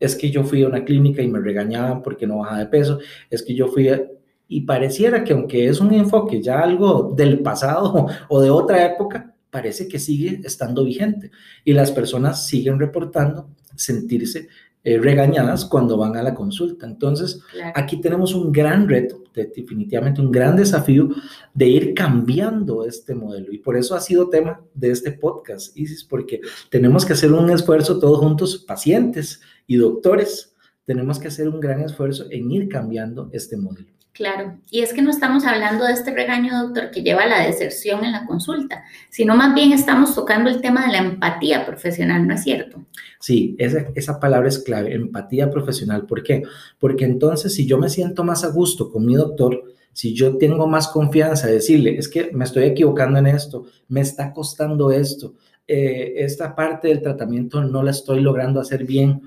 Es 0.00 0.16
que 0.16 0.30
yo 0.30 0.44
fui 0.44 0.62
a 0.62 0.68
una 0.68 0.84
clínica 0.84 1.20
y 1.20 1.28
me 1.28 1.40
regañaban 1.40 2.02
porque 2.02 2.26
no 2.26 2.38
bajaba 2.38 2.60
de 2.60 2.66
peso, 2.66 2.98
es 3.28 3.42
que 3.42 3.54
yo 3.54 3.68
fui 3.68 3.88
a... 3.88 4.02
Y 4.46 4.62
pareciera 4.62 5.24
que 5.24 5.32
aunque 5.32 5.68
es 5.68 5.80
un 5.80 5.92
enfoque 5.92 6.40
ya 6.40 6.60
algo 6.60 7.12
del 7.16 7.40
pasado 7.40 8.06
o 8.28 8.40
de 8.40 8.50
otra 8.50 8.84
época, 8.86 9.34
parece 9.50 9.88
que 9.88 9.98
sigue 9.98 10.40
estando 10.44 10.84
vigente 10.84 11.30
y 11.64 11.72
las 11.72 11.92
personas 11.92 12.46
siguen 12.46 12.78
reportando 12.78 13.50
sentirse 13.76 14.48
eh, 14.86 14.98
regañadas 14.98 15.64
cuando 15.64 15.96
van 15.96 16.14
a 16.14 16.22
la 16.22 16.34
consulta. 16.34 16.86
Entonces, 16.86 17.40
aquí 17.74 18.02
tenemos 18.02 18.34
un 18.34 18.52
gran 18.52 18.86
reto, 18.86 19.22
definitivamente 19.34 20.20
un 20.20 20.30
gran 20.30 20.56
desafío 20.56 21.08
de 21.54 21.66
ir 21.66 21.94
cambiando 21.94 22.84
este 22.84 23.14
modelo. 23.14 23.50
Y 23.50 23.58
por 23.58 23.78
eso 23.78 23.94
ha 23.94 24.00
sido 24.00 24.28
tema 24.28 24.60
de 24.74 24.90
este 24.90 25.12
podcast, 25.12 25.74
Isis, 25.74 26.04
porque 26.04 26.42
tenemos 26.68 27.06
que 27.06 27.14
hacer 27.14 27.32
un 27.32 27.48
esfuerzo 27.48 27.98
todos 27.98 28.18
juntos, 28.18 28.62
pacientes 28.68 29.40
y 29.66 29.76
doctores, 29.76 30.54
tenemos 30.84 31.18
que 31.18 31.28
hacer 31.28 31.48
un 31.48 31.60
gran 31.60 31.80
esfuerzo 31.80 32.26
en 32.30 32.50
ir 32.50 32.68
cambiando 32.68 33.30
este 33.32 33.56
modelo. 33.56 33.93
Claro, 34.14 34.58
y 34.70 34.82
es 34.82 34.92
que 34.92 35.02
no 35.02 35.10
estamos 35.10 35.44
hablando 35.44 35.84
de 35.84 35.92
este 35.92 36.14
regaño, 36.14 36.56
doctor, 36.56 36.92
que 36.92 37.02
lleva 37.02 37.24
a 37.24 37.26
la 37.26 37.44
deserción 37.44 38.04
en 38.04 38.12
la 38.12 38.26
consulta, 38.26 38.84
sino 39.10 39.34
más 39.34 39.56
bien 39.56 39.72
estamos 39.72 40.14
tocando 40.14 40.48
el 40.48 40.60
tema 40.60 40.86
de 40.86 40.92
la 40.92 40.98
empatía 40.98 41.66
profesional, 41.66 42.24
¿no 42.24 42.34
es 42.34 42.44
cierto? 42.44 42.86
Sí, 43.18 43.56
esa, 43.58 44.20
palabra 44.20 44.48
es 44.48 44.60
clave, 44.60 44.94
empatía 44.94 45.50
profesional. 45.50 46.06
¿Por 46.06 46.22
qué? 46.22 46.44
Porque 46.78 47.04
entonces 47.04 47.54
si 47.54 47.66
yo 47.66 47.76
me 47.76 47.88
siento 47.88 48.22
más 48.22 48.44
a 48.44 48.50
gusto 48.50 48.88
con 48.88 49.04
mi 49.04 49.16
doctor, 49.16 49.64
si 49.92 50.14
yo 50.14 50.38
tengo 50.38 50.68
más 50.68 50.86
confianza 50.86 51.48
de 51.48 51.54
decirle, 51.54 51.98
es 51.98 52.08
que 52.08 52.30
me 52.32 52.44
estoy 52.44 52.66
equivocando 52.66 53.18
en 53.18 53.26
esto, 53.26 53.66
me 53.88 54.00
está 54.00 54.32
costando 54.32 54.92
esto, 54.92 55.34
eh, 55.66 56.14
esta 56.18 56.54
parte 56.54 56.86
del 56.86 57.02
tratamiento 57.02 57.64
no 57.64 57.82
la 57.82 57.90
estoy 57.90 58.20
logrando 58.20 58.60
hacer 58.60 58.84
bien. 58.84 59.22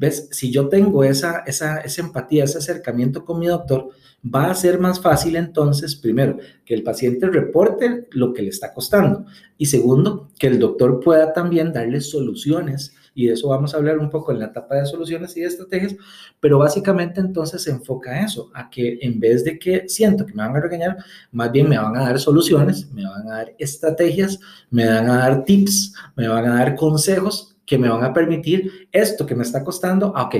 ¿Ves? 0.00 0.30
Si 0.32 0.50
yo 0.50 0.70
tengo 0.70 1.04
esa, 1.04 1.40
esa, 1.40 1.76
esa 1.80 2.00
empatía, 2.00 2.44
ese 2.44 2.56
acercamiento 2.56 3.22
con 3.22 3.38
mi 3.38 3.48
doctor, 3.48 3.90
va 4.24 4.50
a 4.50 4.54
ser 4.54 4.78
más 4.78 4.98
fácil 4.98 5.36
entonces, 5.36 5.94
primero, 5.94 6.38
que 6.64 6.72
el 6.72 6.82
paciente 6.82 7.26
reporte 7.26 8.08
lo 8.12 8.32
que 8.32 8.40
le 8.40 8.48
está 8.48 8.72
costando 8.72 9.26
y 9.58 9.66
segundo, 9.66 10.30
que 10.38 10.46
el 10.46 10.58
doctor 10.58 11.00
pueda 11.00 11.34
también 11.34 11.74
darle 11.74 12.00
soluciones 12.00 12.94
y 13.14 13.26
de 13.26 13.34
eso 13.34 13.48
vamos 13.48 13.74
a 13.74 13.76
hablar 13.76 13.98
un 13.98 14.08
poco 14.08 14.32
en 14.32 14.38
la 14.38 14.46
etapa 14.46 14.76
de 14.76 14.86
soluciones 14.86 15.36
y 15.36 15.42
de 15.42 15.48
estrategias, 15.48 15.94
pero 16.40 16.58
básicamente 16.58 17.20
entonces 17.20 17.62
se 17.62 17.70
enfoca 17.70 18.12
a 18.12 18.24
eso, 18.24 18.50
a 18.54 18.70
que 18.70 19.00
en 19.02 19.20
vez 19.20 19.44
de 19.44 19.58
que 19.58 19.86
siento 19.86 20.24
que 20.24 20.32
me 20.32 20.42
van 20.42 20.56
a 20.56 20.60
regañar, 20.60 20.96
más 21.30 21.52
bien 21.52 21.68
me 21.68 21.76
van 21.76 21.94
a 21.94 22.04
dar 22.04 22.18
soluciones, 22.18 22.90
me 22.90 23.04
van 23.04 23.28
a 23.28 23.36
dar 23.36 23.54
estrategias, 23.58 24.40
me 24.70 24.86
van 24.86 25.10
a 25.10 25.18
dar 25.18 25.44
tips, 25.44 25.92
me 26.16 26.26
van 26.26 26.46
a 26.46 26.54
dar 26.54 26.74
consejos 26.74 27.50
que 27.70 27.78
me 27.78 27.88
van 27.88 28.02
a 28.02 28.12
permitir 28.12 28.88
esto 28.90 29.24
que 29.24 29.36
me 29.36 29.44
está 29.44 29.62
costando, 29.62 30.12
ah, 30.16 30.24
ok, 30.24 30.34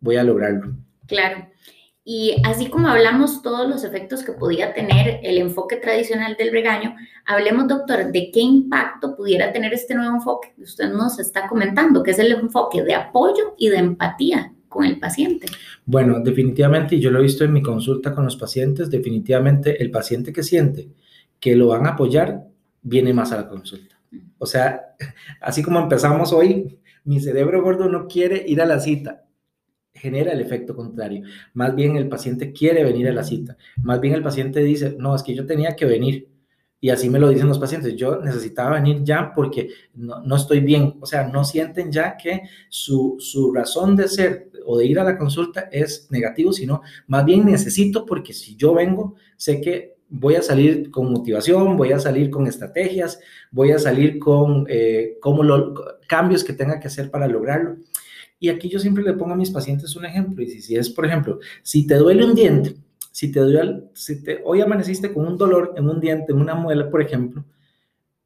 voy 0.00 0.16
a 0.16 0.24
lograrlo. 0.24 0.74
Claro. 1.06 1.46
Y 2.02 2.36
así 2.42 2.70
como 2.70 2.88
hablamos 2.88 3.42
todos 3.42 3.68
los 3.68 3.84
efectos 3.84 4.22
que 4.22 4.32
podía 4.32 4.72
tener 4.72 5.20
el 5.22 5.36
enfoque 5.36 5.76
tradicional 5.76 6.36
del 6.38 6.50
regaño, 6.50 6.96
hablemos, 7.26 7.68
doctor, 7.68 8.10
de 8.10 8.30
qué 8.32 8.40
impacto 8.40 9.14
pudiera 9.14 9.52
tener 9.52 9.74
este 9.74 9.94
nuevo 9.94 10.14
enfoque 10.14 10.54
que 10.56 10.62
usted 10.62 10.90
nos 10.90 11.18
está 11.18 11.46
comentando, 11.48 12.02
que 12.02 12.12
es 12.12 12.18
el 12.18 12.32
enfoque 12.32 12.82
de 12.82 12.94
apoyo 12.94 13.54
y 13.58 13.68
de 13.68 13.76
empatía 13.76 14.54
con 14.66 14.86
el 14.86 14.98
paciente. 14.98 15.48
Bueno, 15.84 16.20
definitivamente, 16.20 16.96
y 16.96 17.00
yo 17.00 17.10
lo 17.10 17.18
he 17.18 17.24
visto 17.24 17.44
en 17.44 17.52
mi 17.52 17.60
consulta 17.60 18.14
con 18.14 18.24
los 18.24 18.36
pacientes, 18.36 18.88
definitivamente 18.88 19.82
el 19.82 19.90
paciente 19.90 20.32
que 20.32 20.42
siente 20.42 20.88
que 21.38 21.54
lo 21.56 21.68
van 21.68 21.86
a 21.86 21.90
apoyar, 21.90 22.44
viene 22.80 23.12
más 23.12 23.32
a 23.32 23.36
la 23.36 23.48
consulta. 23.48 23.89
O 24.40 24.46
sea, 24.46 24.96
así 25.40 25.62
como 25.62 25.78
empezamos 25.78 26.32
hoy, 26.32 26.80
mi 27.04 27.20
cerebro 27.20 27.62
gordo 27.62 27.88
no 27.88 28.08
quiere 28.08 28.42
ir 28.46 28.60
a 28.60 28.66
la 28.66 28.80
cita 28.80 29.24
genera 29.92 30.32
el 30.32 30.40
efecto 30.40 30.74
contrario. 30.74 31.22
Más 31.54 31.74
bien 31.74 31.96
el 31.96 32.08
paciente 32.08 32.52
quiere 32.52 32.84
venir 32.84 33.08
a 33.08 33.12
la 33.12 33.22
cita. 33.22 33.56
Más 33.82 34.00
bien 34.00 34.14
el 34.14 34.22
paciente 34.22 34.60
dice, 34.60 34.96
no, 34.98 35.14
es 35.14 35.22
que 35.22 35.34
yo 35.34 35.46
tenía 35.46 35.76
que 35.76 35.84
venir. 35.84 36.28
Y 36.80 36.88
así 36.88 37.10
me 37.10 37.18
lo 37.18 37.28
dicen 37.28 37.46
los 37.46 37.58
pacientes, 37.58 37.94
yo 37.94 38.22
necesitaba 38.22 38.76
venir 38.76 39.02
ya 39.04 39.32
porque 39.34 39.68
no, 39.94 40.34
estoy 40.34 40.60
bien. 40.60 40.96
O 41.00 41.06
sea, 41.06 41.28
no 41.28 41.44
sienten 41.44 41.92
ya 41.92 42.16
que 42.16 42.42
su, 42.70 43.16
su 43.18 43.52
razón 43.52 43.96
de 43.96 44.08
ser 44.08 44.50
o 44.64 44.78
de 44.78 44.86
ir 44.86 44.98
a 44.98 45.04
la 45.04 45.18
consulta 45.18 45.68
es 45.70 46.08
negativo, 46.10 46.52
sino 46.54 46.80
más 47.06 47.24
bien 47.26 47.44
necesito 47.44 48.06
porque 48.06 48.32
si 48.32 48.56
yo 48.56 48.72
vengo, 48.72 49.16
sé 49.36 49.60
que 49.60 49.99
voy 50.10 50.34
a 50.34 50.42
salir 50.42 50.90
con 50.90 51.10
motivación, 51.10 51.76
voy 51.76 51.92
a 51.92 51.98
salir 51.98 52.30
con 52.30 52.46
estrategias, 52.46 53.20
voy 53.50 53.70
a 53.70 53.78
salir 53.78 54.18
con 54.18 54.66
eh, 54.68 55.16
como 55.20 55.42
los 55.42 55.80
cambios 56.08 56.44
que 56.44 56.52
tenga 56.52 56.80
que 56.80 56.88
hacer 56.88 57.10
para 57.10 57.28
lograrlo. 57.28 57.76
Y 58.38 58.48
aquí 58.48 58.68
yo 58.68 58.78
siempre 58.78 59.04
le 59.04 59.12
pongo 59.12 59.34
a 59.34 59.36
mis 59.36 59.50
pacientes 59.50 59.94
un 59.96 60.04
ejemplo. 60.04 60.42
Y 60.42 60.48
si, 60.48 60.60
si 60.60 60.76
es, 60.76 60.90
por 60.90 61.06
ejemplo, 61.06 61.38
si 61.62 61.86
te 61.86 61.94
duele 61.94 62.24
un 62.24 62.34
diente, 62.34 62.74
si 63.12 63.30
te 63.30 63.40
duele, 63.40 63.84
si 63.94 64.22
te, 64.22 64.40
hoy 64.44 64.60
amaneciste 64.60 65.12
con 65.12 65.26
un 65.26 65.36
dolor 65.36 65.74
en 65.76 65.88
un 65.88 66.00
diente, 66.00 66.32
en 66.32 66.40
una 66.40 66.54
muela, 66.54 66.90
por 66.90 67.02
ejemplo, 67.02 67.44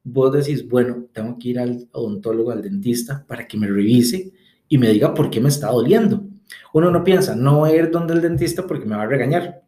vos 0.04 0.32
decís, 0.32 0.68
bueno, 0.68 1.06
tengo 1.12 1.38
que 1.38 1.48
ir 1.48 1.58
al 1.58 1.88
odontólogo, 1.92 2.50
al 2.50 2.62
dentista, 2.62 3.24
para 3.26 3.46
que 3.48 3.56
me 3.56 3.66
revise 3.66 4.32
y 4.68 4.78
me 4.78 4.88
diga 4.90 5.12
por 5.12 5.30
qué 5.30 5.40
me 5.40 5.48
está 5.48 5.70
doliendo. 5.70 6.24
Uno 6.72 6.90
no 6.90 7.02
piensa, 7.02 7.34
no 7.34 7.58
voy 7.60 7.70
a 7.70 7.76
ir 7.76 7.90
donde 7.90 8.14
el 8.14 8.20
dentista 8.20 8.66
porque 8.66 8.86
me 8.86 8.96
va 8.96 9.02
a 9.02 9.06
regañar. 9.06 9.63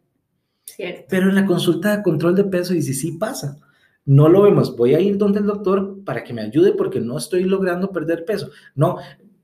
Cierto. 0.77 1.05
Pero 1.09 1.29
en 1.29 1.35
la 1.35 1.45
consulta 1.47 1.97
de 1.97 2.03
control 2.03 2.35
de 2.35 2.43
peso 2.43 2.73
dice, 2.73 2.93
sí 2.93 3.13
pasa. 3.13 3.57
No 4.05 4.29
lo 4.29 4.43
vemos, 4.43 4.77
voy 4.77 4.93
a 4.93 4.99
ir 4.99 5.17
donde 5.17 5.39
el 5.39 5.47
doctor 5.47 6.03
para 6.05 6.23
que 6.23 6.33
me 6.33 6.43
ayude 6.43 6.73
porque 6.73 7.01
no 7.01 7.17
estoy 7.17 7.43
logrando 7.43 7.91
perder 7.91 8.25
peso. 8.25 8.51
No, 8.75 8.97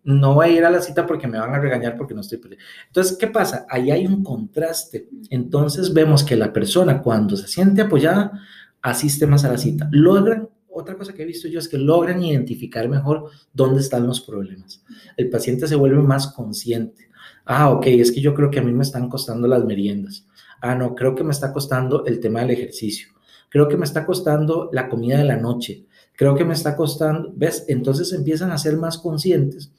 no 0.03 0.35
voy 0.35 0.45
a 0.45 0.51
ir 0.51 0.63
a 0.63 0.69
la 0.69 0.79
cita 0.79 1.07
porque 1.07 1.27
me 1.27 1.39
van 1.39 1.55
a 1.55 1.59
regañar 1.59 1.97
porque 1.97 2.13
no 2.13 2.21
estoy. 2.21 2.39
Entonces, 2.85 3.17
¿qué 3.17 3.27
pasa? 3.27 3.65
Ahí 3.67 3.89
hay 3.89 4.05
un 4.05 4.23
contraste. 4.23 5.09
Entonces 5.31 5.91
vemos 5.91 6.23
que 6.23 6.35
la 6.35 6.53
persona 6.53 7.01
cuando 7.01 7.35
se 7.35 7.47
siente 7.47 7.81
apoyada 7.81 8.39
asiste 8.83 9.25
más 9.25 9.43
a 9.43 9.51
la 9.51 9.57
cita. 9.57 9.89
Logran, 9.91 10.47
otra 10.69 10.95
cosa 10.95 11.13
que 11.13 11.23
he 11.23 11.25
visto 11.25 11.47
yo 11.47 11.57
es 11.57 11.67
que 11.67 11.79
logran 11.79 12.21
identificar 12.21 12.87
mejor 12.87 13.31
dónde 13.53 13.81
están 13.81 14.05
los 14.05 14.21
problemas. 14.21 14.85
El 15.17 15.31
paciente 15.31 15.67
se 15.67 15.75
vuelve 15.75 16.03
más 16.03 16.27
consciente. 16.27 17.09
Ah, 17.43 17.71
ok, 17.71 17.87
es 17.87 18.11
que 18.11 18.21
yo 18.21 18.33
creo 18.33 18.51
que 18.51 18.59
a 18.59 18.63
mí 18.63 18.71
me 18.71 18.83
están 18.83 19.09
costando 19.09 19.47
las 19.47 19.65
meriendas. 19.65 20.27
Ah, 20.63 20.75
no, 20.75 20.95
creo 20.95 21.13
que 21.13 21.25
me 21.25 21.31
está 21.31 21.51
costando 21.51 22.05
el 22.05 22.21
tema 22.21 22.39
del 22.39 22.51
ejercicio. 22.51 23.09
Creo 23.49 23.67
que 23.67 23.75
me 23.75 23.83
está 23.83 24.05
costando 24.05 24.69
la 24.71 24.87
comida 24.87 25.17
de 25.17 25.25
la 25.25 25.35
noche. 25.35 25.87
Creo 26.15 26.35
que 26.35 26.45
me 26.45 26.53
está 26.53 26.77
costando, 26.77 27.33
¿ves? 27.35 27.65
Entonces 27.67 28.13
empiezan 28.13 28.49
a 28.49 28.57
ser 28.57 28.77
más 28.77 28.97
conscientes 28.97 29.73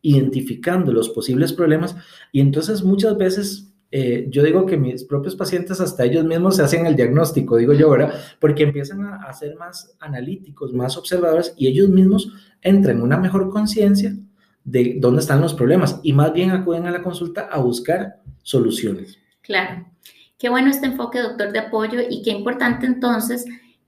identificando 0.00 0.90
los 0.90 1.10
posibles 1.10 1.52
problemas 1.52 1.94
y 2.32 2.40
entonces 2.40 2.82
muchas 2.82 3.18
veces 3.18 3.74
eh, 3.90 4.26
yo 4.30 4.42
digo 4.42 4.64
que 4.64 4.78
mis 4.78 5.04
propios 5.04 5.36
pacientes 5.36 5.82
hasta 5.82 6.06
ellos 6.06 6.24
mismos 6.24 6.56
se 6.56 6.62
hacen 6.62 6.86
el 6.86 6.96
diagnóstico, 6.96 7.58
digo 7.58 7.74
yo, 7.74 7.90
¿verdad? 7.90 8.14
Porque 8.40 8.62
empiezan 8.62 9.04
a, 9.04 9.16
a 9.16 9.34
ser 9.34 9.54
más 9.56 9.94
analíticos, 10.00 10.72
más 10.72 10.96
observadores 10.96 11.52
y 11.58 11.66
ellos 11.66 11.90
mismos 11.90 12.32
entran 12.62 12.96
en 12.96 13.02
una 13.02 13.18
mejor 13.18 13.50
conciencia 13.50 14.16
de 14.64 14.96
dónde 14.98 15.20
están 15.20 15.42
los 15.42 15.52
problemas 15.52 16.00
y 16.02 16.14
más 16.14 16.32
bien 16.32 16.52
acuden 16.52 16.86
a 16.86 16.90
la 16.90 17.02
consulta 17.02 17.42
a 17.42 17.58
buscar 17.58 18.22
soluciones. 18.42 19.18
Claro. 19.42 19.91
Qué 20.42 20.48
bueno 20.48 20.70
este 20.70 20.86
enfoque, 20.86 21.20
doctor, 21.20 21.52
de 21.52 21.60
apoyo 21.60 22.00
y 22.10 22.20
qué 22.22 22.32
importante 22.32 22.84
entonces 22.84 23.44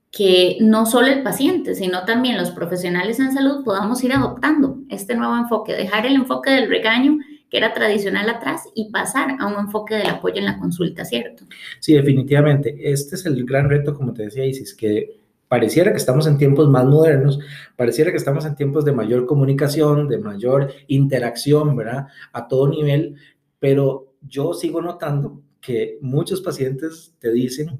que 0.09 0.55
no 0.61 0.85
solo 0.85 1.07
el 1.07 1.21
paciente, 1.21 1.75
sino 1.75 2.05
también 2.05 2.37
los 2.37 2.51
profesionales 2.51 3.19
en 3.19 3.33
salud 3.33 3.65
podamos 3.65 4.01
ir 4.05 4.13
adoptando 4.13 4.77
este 4.87 5.17
nuevo 5.17 5.35
enfoque, 5.35 5.73
dejar 5.73 6.05
el 6.05 6.15
enfoque 6.15 6.51
del 6.51 6.69
regaño 6.69 7.17
que 7.49 7.57
era 7.57 7.73
tradicional 7.73 8.29
atrás 8.29 8.69
y 8.73 8.89
pasar 8.89 9.35
a 9.37 9.47
un 9.47 9.65
enfoque 9.65 9.95
del 9.95 10.07
apoyo 10.07 10.37
en 10.37 10.45
la 10.45 10.57
consulta, 10.57 11.03
¿cierto? 11.03 11.43
Sí, 11.81 11.91
definitivamente. 11.91 12.73
Este 12.89 13.15
es 13.15 13.25
el 13.25 13.43
gran 13.43 13.69
reto, 13.69 13.93
como 13.93 14.13
te 14.13 14.23
decía 14.23 14.45
Isis, 14.45 14.73
que 14.73 15.09
pareciera 15.49 15.91
que 15.91 15.97
estamos 15.97 16.25
en 16.25 16.37
tiempos 16.37 16.69
más 16.69 16.85
modernos, 16.85 17.37
pareciera 17.75 18.11
que 18.11 18.17
estamos 18.17 18.45
en 18.45 18.55
tiempos 18.55 18.85
de 18.85 18.93
mayor 18.93 19.25
comunicación, 19.25 20.07
de 20.07 20.19
mayor 20.19 20.71
interacción, 20.87 21.75
¿verdad? 21.75 22.07
A 22.31 22.47
todo 22.47 22.69
nivel, 22.69 23.17
pero 23.59 24.13
yo 24.21 24.53
sigo 24.53 24.81
notando 24.81 25.41
que 25.65 25.97
muchos 26.01 26.41
pacientes 26.41 27.13
te 27.19 27.31
dicen, 27.31 27.79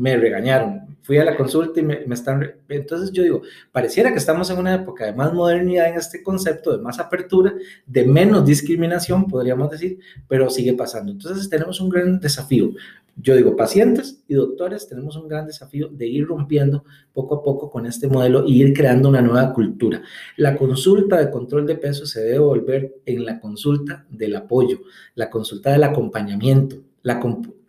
me 0.00 0.16
regañaron. 0.16 0.96
Fui 1.02 1.18
a 1.18 1.24
la 1.24 1.36
consulta 1.36 1.78
y 1.78 1.82
me, 1.82 2.04
están... 2.10 2.54
Entonces 2.68 3.12
yo 3.12 3.22
digo, 3.22 3.42
pareciera 3.70 4.10
que 4.12 4.18
estamos 4.18 4.48
en 4.50 4.58
una 4.58 4.74
época 4.74 5.04
de 5.04 5.12
más 5.12 5.32
modernidad 5.34 5.88
en 5.88 5.96
este 5.96 6.22
concepto, 6.22 6.74
de 6.74 6.82
más 6.82 6.98
apertura, 6.98 7.52
de 7.86 8.04
menos 8.06 8.46
discriminación, 8.46 9.26
podríamos 9.26 9.70
decir, 9.70 9.98
pero 10.26 10.48
sigue 10.48 10.72
pasando. 10.72 11.12
Entonces 11.12 11.50
tenemos 11.50 11.80
un 11.80 11.90
gran 11.90 12.18
desafío. 12.18 12.70
yo 13.16 13.36
digo, 13.36 13.56
pacientes 13.56 14.22
y 14.26 14.34
doctores 14.34 14.88
tenemos 14.88 15.16
un 15.16 15.28
gran 15.28 15.46
desafío 15.46 15.88
de 15.88 16.06
ir 16.06 16.26
rompiendo 16.26 16.84
poco 17.12 17.36
a 17.36 17.42
poco 17.42 17.70
con 17.70 17.84
este 17.84 18.08
modelo 18.08 18.46
y 18.46 18.62
ir 18.62 18.72
creando 18.72 19.10
una 19.10 19.20
nueva 19.20 19.52
cultura. 19.52 20.02
La 20.36 20.56
consulta 20.56 21.18
de 21.18 21.30
control 21.30 21.66
de 21.66 21.74
peso 21.74 22.06
se 22.06 22.22
debe 22.22 22.38
volver 22.38 22.94
en 23.04 23.26
la 23.26 23.38
consulta 23.38 24.06
del 24.08 24.36
apoyo, 24.36 24.80
la 25.14 25.28
consulta 25.28 25.72
del 25.72 25.84
acompañamiento, 25.84 26.76
la, 27.02 27.20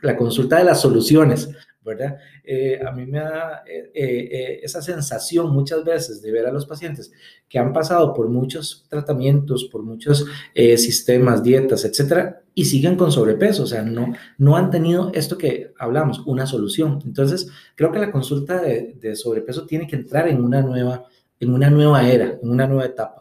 la 0.01 0.17
consulta 0.17 0.57
de 0.57 0.65
las 0.65 0.81
soluciones, 0.81 1.49
¿verdad? 1.83 2.17
Eh, 2.43 2.79
a 2.85 2.91
mí 2.91 3.05
me 3.05 3.19
da 3.19 3.63
eh, 3.65 3.91
eh, 3.93 4.59
esa 4.61 4.81
sensación 4.81 5.51
muchas 5.51 5.83
veces 5.83 6.21
de 6.21 6.31
ver 6.31 6.45
a 6.45 6.51
los 6.51 6.65
pacientes 6.65 7.11
que 7.49 7.57
han 7.57 7.73
pasado 7.73 8.13
por 8.13 8.29
muchos 8.29 8.85
tratamientos, 8.87 9.65
por 9.65 9.81
muchos 9.81 10.25
sistemas, 10.53 11.43
dietas, 11.43 11.83
etcétera, 11.85 12.43
y 12.53 12.65
siguen 12.65 12.97
con 12.97 13.11
sobrepeso, 13.11 13.63
o 13.63 13.67
sea, 13.67 13.81
no, 13.83 14.13
no 14.37 14.57
han 14.57 14.69
tenido 14.69 15.11
esto 15.13 15.37
que 15.37 15.73
hablamos, 15.77 16.19
una 16.25 16.45
solución. 16.45 16.99
Entonces, 17.05 17.49
creo 17.75 17.91
que 17.91 17.99
la 17.99 18.11
consulta 18.11 18.61
de, 18.61 18.95
de 18.99 19.15
sobrepeso 19.15 19.65
tiene 19.65 19.87
que 19.87 19.95
entrar 19.95 20.27
en 20.27 20.43
una 20.43 20.61
nueva, 20.61 21.05
en 21.39 21.53
una 21.53 21.69
nueva 21.69 22.07
era, 22.07 22.37
en 22.41 22.49
una 22.49 22.67
nueva 22.67 22.85
etapa. 22.85 23.20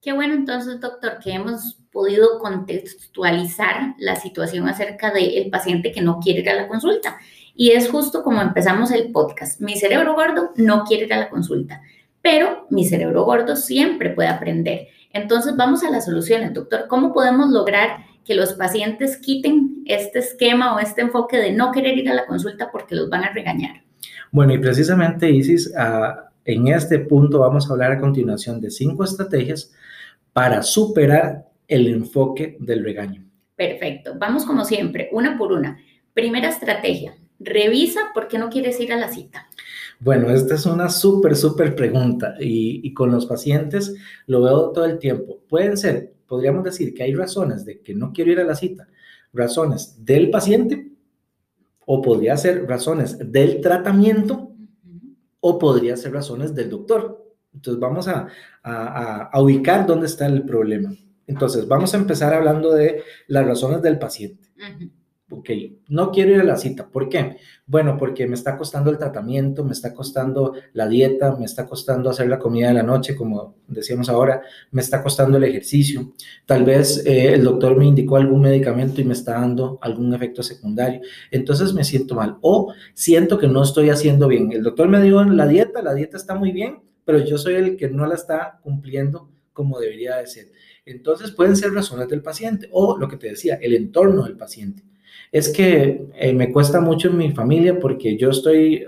Qué 0.00 0.12
bueno 0.12 0.34
entonces, 0.34 0.80
doctor, 0.80 1.18
que 1.22 1.32
hemos 1.32 1.76
podido 1.90 2.38
contextualizar 2.38 3.94
la 3.98 4.14
situación 4.14 4.68
acerca 4.68 5.10
del 5.10 5.50
paciente 5.50 5.90
que 5.90 6.02
no 6.02 6.20
quiere 6.20 6.40
ir 6.40 6.50
a 6.50 6.54
la 6.54 6.68
consulta. 6.68 7.18
Y 7.56 7.72
es 7.72 7.88
justo 7.88 8.22
como 8.22 8.40
empezamos 8.40 8.92
el 8.92 9.10
podcast. 9.10 9.60
Mi 9.60 9.76
cerebro 9.76 10.14
gordo 10.14 10.52
no 10.54 10.84
quiere 10.84 11.06
ir 11.06 11.12
a 11.12 11.18
la 11.18 11.28
consulta, 11.28 11.82
pero 12.22 12.68
mi 12.70 12.84
cerebro 12.84 13.24
gordo 13.24 13.56
siempre 13.56 14.10
puede 14.10 14.28
aprender. 14.28 14.86
Entonces 15.12 15.56
vamos 15.56 15.82
a 15.82 15.90
las 15.90 16.04
soluciones, 16.04 16.54
doctor. 16.54 16.86
¿Cómo 16.88 17.12
podemos 17.12 17.50
lograr 17.50 18.04
que 18.24 18.36
los 18.36 18.52
pacientes 18.52 19.16
quiten 19.16 19.82
este 19.86 20.20
esquema 20.20 20.76
o 20.76 20.78
este 20.78 21.00
enfoque 21.00 21.38
de 21.38 21.50
no 21.50 21.72
querer 21.72 21.98
ir 21.98 22.08
a 22.08 22.14
la 22.14 22.26
consulta 22.26 22.70
porque 22.70 22.94
los 22.94 23.10
van 23.10 23.24
a 23.24 23.32
regañar? 23.32 23.82
Bueno, 24.30 24.54
y 24.54 24.58
precisamente, 24.58 25.28
Isis, 25.28 25.72
uh, 25.74 26.28
en 26.44 26.68
este 26.68 27.00
punto 27.00 27.40
vamos 27.40 27.68
a 27.68 27.72
hablar 27.72 27.90
a 27.90 28.00
continuación 28.00 28.60
de 28.60 28.70
cinco 28.70 29.02
estrategias 29.02 29.72
para 30.38 30.62
superar 30.62 31.48
el 31.66 31.88
enfoque 31.88 32.56
del 32.60 32.84
regaño. 32.84 33.28
Perfecto. 33.56 34.14
Vamos 34.16 34.44
como 34.44 34.64
siempre, 34.64 35.08
una 35.10 35.36
por 35.36 35.52
una. 35.52 35.80
Primera 36.14 36.48
estrategia, 36.48 37.16
Revisa 37.40 38.12
por 38.14 38.28
qué 38.28 38.38
no 38.38 38.48
quieres 38.48 38.78
ir 38.78 38.92
a 38.92 38.96
la 38.96 39.08
cita. 39.08 39.48
Bueno, 39.98 40.30
esta 40.30 40.54
es 40.54 40.64
una 40.64 40.90
súper, 40.90 41.34
súper 41.34 41.74
pregunta 41.74 42.36
y, 42.38 42.94
con 42.94 43.10
los 43.10 43.26
pacientes 43.26 43.96
lo 44.26 44.42
veo 44.42 44.70
todo 44.70 44.84
el 44.84 45.00
tiempo. 45.00 45.40
Pueden 45.48 45.76
ser, 45.76 46.14
podríamos 46.28 46.62
decir 46.62 46.94
que 46.94 47.02
hay 47.02 47.14
razones 47.16 47.64
de 47.64 47.80
que 47.80 47.92
no 47.94 48.12
quiero 48.12 48.30
ir 48.30 48.38
a 48.38 48.44
la 48.44 48.54
cita, 48.54 48.86
razones 49.32 50.04
del 50.04 50.30
paciente 50.30 50.92
o 51.84 52.00
podría 52.00 52.36
ser 52.36 52.64
razones 52.68 53.18
del 53.18 53.60
tratamiento 53.60 54.52
o 55.40 55.58
podría 55.58 55.96
ser 55.96 56.12
razones 56.12 56.54
del 56.54 56.70
doctor. 56.70 57.27
Entonces 57.58 57.80
vamos 57.80 58.06
a, 58.06 58.28
a 58.62 59.42
ubicar 59.42 59.84
dónde 59.84 60.06
está 60.06 60.26
el 60.26 60.44
problema. 60.44 60.94
Entonces 61.26 61.66
vamos 61.66 61.92
a 61.92 61.96
empezar 61.96 62.32
hablando 62.32 62.72
de 62.72 63.02
las 63.26 63.44
razones 63.44 63.82
del 63.82 63.98
paciente 63.98 64.48
ok, 65.30 65.50
no 65.88 66.10
quiero 66.10 66.32
ir 66.32 66.40
a 66.40 66.44
la 66.44 66.56
cita. 66.56 66.88
¿Por 66.88 67.08
qué? 67.08 67.36
Bueno, 67.66 67.96
porque 67.98 68.26
me 68.26 68.34
está 68.34 68.56
costando 68.56 68.90
el 68.90 68.98
tratamiento, 68.98 69.62
me 69.62 69.72
está 69.72 69.92
costando 69.92 70.54
la 70.72 70.88
dieta, 70.88 71.36
me 71.36 71.44
está 71.44 71.66
costando 71.66 72.08
hacer 72.08 72.28
la 72.28 72.38
comida 72.38 72.68
de 72.68 72.74
la 72.74 72.82
noche, 72.82 73.14
como 73.14 73.56
decíamos 73.66 74.08
ahora, 74.08 74.42
me 74.70 74.80
está 74.80 75.02
costando 75.02 75.36
el 75.36 75.44
ejercicio. 75.44 76.14
Tal 76.46 76.64
vez 76.64 77.04
eh, 77.04 77.34
el 77.34 77.44
doctor 77.44 77.76
me 77.76 77.86
indicó 77.86 78.16
algún 78.16 78.40
medicamento 78.40 79.00
y 79.00 79.04
me 79.04 79.12
está 79.12 79.32
dando 79.34 79.78
algún 79.82 80.14
efecto 80.14 80.42
secundario. 80.42 81.00
Entonces 81.30 81.74
me 81.74 81.84
siento 81.84 82.14
mal 82.14 82.38
o 82.40 82.72
siento 82.94 83.38
que 83.38 83.48
no 83.48 83.62
estoy 83.62 83.90
haciendo 83.90 84.28
bien. 84.28 84.52
El 84.52 84.62
doctor 84.62 84.88
me 84.88 85.02
dio 85.02 85.22
la 85.24 85.46
dieta, 85.46 85.82
la 85.82 85.94
dieta 85.94 86.16
está 86.16 86.34
muy 86.34 86.52
bien, 86.52 86.87
pero 87.08 87.20
yo 87.20 87.38
soy 87.38 87.54
el 87.54 87.78
que 87.78 87.88
no 87.88 88.06
la 88.06 88.16
está 88.16 88.60
cumpliendo 88.62 89.30
como 89.54 89.80
debería 89.80 90.16
de 90.16 90.26
ser. 90.26 90.48
Entonces 90.84 91.30
pueden 91.30 91.56
ser 91.56 91.72
razones 91.72 92.06
del 92.06 92.20
paciente 92.20 92.68
o 92.70 92.98
lo 92.98 93.08
que 93.08 93.16
te 93.16 93.30
decía, 93.30 93.54
el 93.62 93.74
entorno 93.74 94.24
del 94.24 94.36
paciente 94.36 94.82
es 95.32 95.48
que 95.48 96.06
eh, 96.14 96.34
me 96.34 96.52
cuesta 96.52 96.82
mucho 96.82 97.08
en 97.08 97.16
mi 97.16 97.32
familia 97.32 97.80
porque 97.80 98.18
yo 98.18 98.28
estoy 98.28 98.84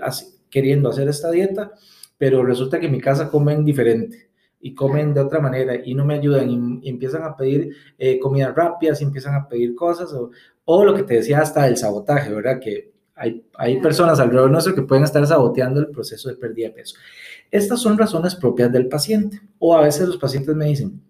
queriendo 0.51 0.89
hacer 0.89 1.07
esta 1.07 1.31
dieta, 1.31 1.71
pero 2.19 2.45
resulta 2.45 2.79
que 2.79 2.85
en 2.85 2.91
mi 2.91 3.01
casa 3.01 3.27
comen 3.27 3.65
diferente 3.65 4.29
y 4.59 4.75
comen 4.75 5.15
de 5.15 5.21
otra 5.21 5.39
manera 5.39 5.73
y 5.83 5.95
no 5.95 6.05
me 6.05 6.13
ayudan 6.13 6.79
y, 6.83 6.89
empiezan 6.89 7.23
a 7.23 7.35
pedir 7.35 7.75
eh, 7.97 8.19
comidas 8.19 8.53
rápidas 8.53 9.01
y 9.01 9.05
empiezan 9.05 9.33
a 9.33 9.49
pedir 9.49 9.73
cosas 9.73 10.13
o, 10.13 10.29
o, 10.65 10.85
lo 10.85 10.93
que 10.93 11.01
te 11.01 11.15
decía 11.15 11.39
hasta 11.39 11.67
el 11.67 11.75
sabotaje, 11.75 12.31
¿verdad? 12.31 12.59
Que 12.59 12.91
hay, 13.15 13.45
hay 13.55 13.79
personas 13.81 14.19
alrededor 14.19 14.51
nuestro 14.51 14.73
que 14.73 14.81
pueden 14.81 15.03
estar 15.03 15.25
saboteando 15.25 15.79
el 15.79 15.87
proceso 15.87 16.29
de 16.29 16.35
pérdida 16.35 16.67
de 16.67 16.73
peso. 16.73 16.95
Estas 17.49 17.81
son 17.81 17.97
razones 17.97 18.35
propias 18.35 18.71
del 18.71 18.87
paciente 18.87 19.41
o 19.59 19.75
a 19.75 19.81
veces 19.81 20.07
los 20.07 20.17
pacientes 20.17 20.55
me 20.55 20.65
dicen, 20.65 21.01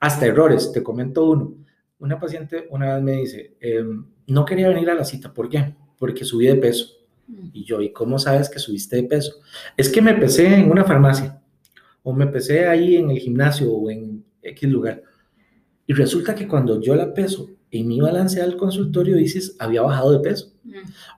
hasta 0.00 0.26
errores, 0.26 0.72
te 0.72 0.82
comento 0.82 1.28
uno. 1.28 1.54
Una 1.98 2.18
paciente 2.18 2.66
una 2.70 2.94
vez 2.94 3.02
me 3.02 3.12
dice, 3.12 3.56
eh, 3.60 3.84
no 4.26 4.44
quería 4.44 4.68
venir 4.68 4.88
a 4.88 4.94
la 4.94 5.04
cita. 5.04 5.32
¿Por 5.32 5.48
qué? 5.48 5.74
Porque 5.98 6.24
subí 6.24 6.46
de 6.46 6.56
peso. 6.56 6.86
Mm. 7.26 7.48
Y 7.52 7.64
yo, 7.64 7.82
¿y 7.82 7.92
cómo 7.92 8.18
sabes 8.18 8.48
que 8.48 8.58
subiste 8.58 8.96
de 8.96 9.04
peso? 9.04 9.34
Es 9.76 9.90
que 9.90 10.00
me 10.00 10.14
pesé 10.14 10.54
en 10.54 10.70
una 10.70 10.84
farmacia 10.84 11.42
o 12.02 12.14
me 12.14 12.26
pesé 12.26 12.66
ahí 12.66 12.96
en 12.96 13.10
el 13.10 13.18
gimnasio 13.18 13.70
o 13.70 13.90
en 13.90 14.24
X 14.42 14.68
lugar. 14.68 15.02
Y 15.86 15.92
resulta 15.92 16.34
que 16.34 16.48
cuando 16.48 16.80
yo 16.80 16.94
la 16.94 17.12
peso 17.12 17.50
en 17.70 17.86
mi 17.86 18.00
balance 18.00 18.40
al 18.40 18.56
consultorio, 18.56 19.16
dices, 19.16 19.56
había 19.58 19.82
bajado 19.82 20.12
de 20.12 20.20
peso. 20.20 20.49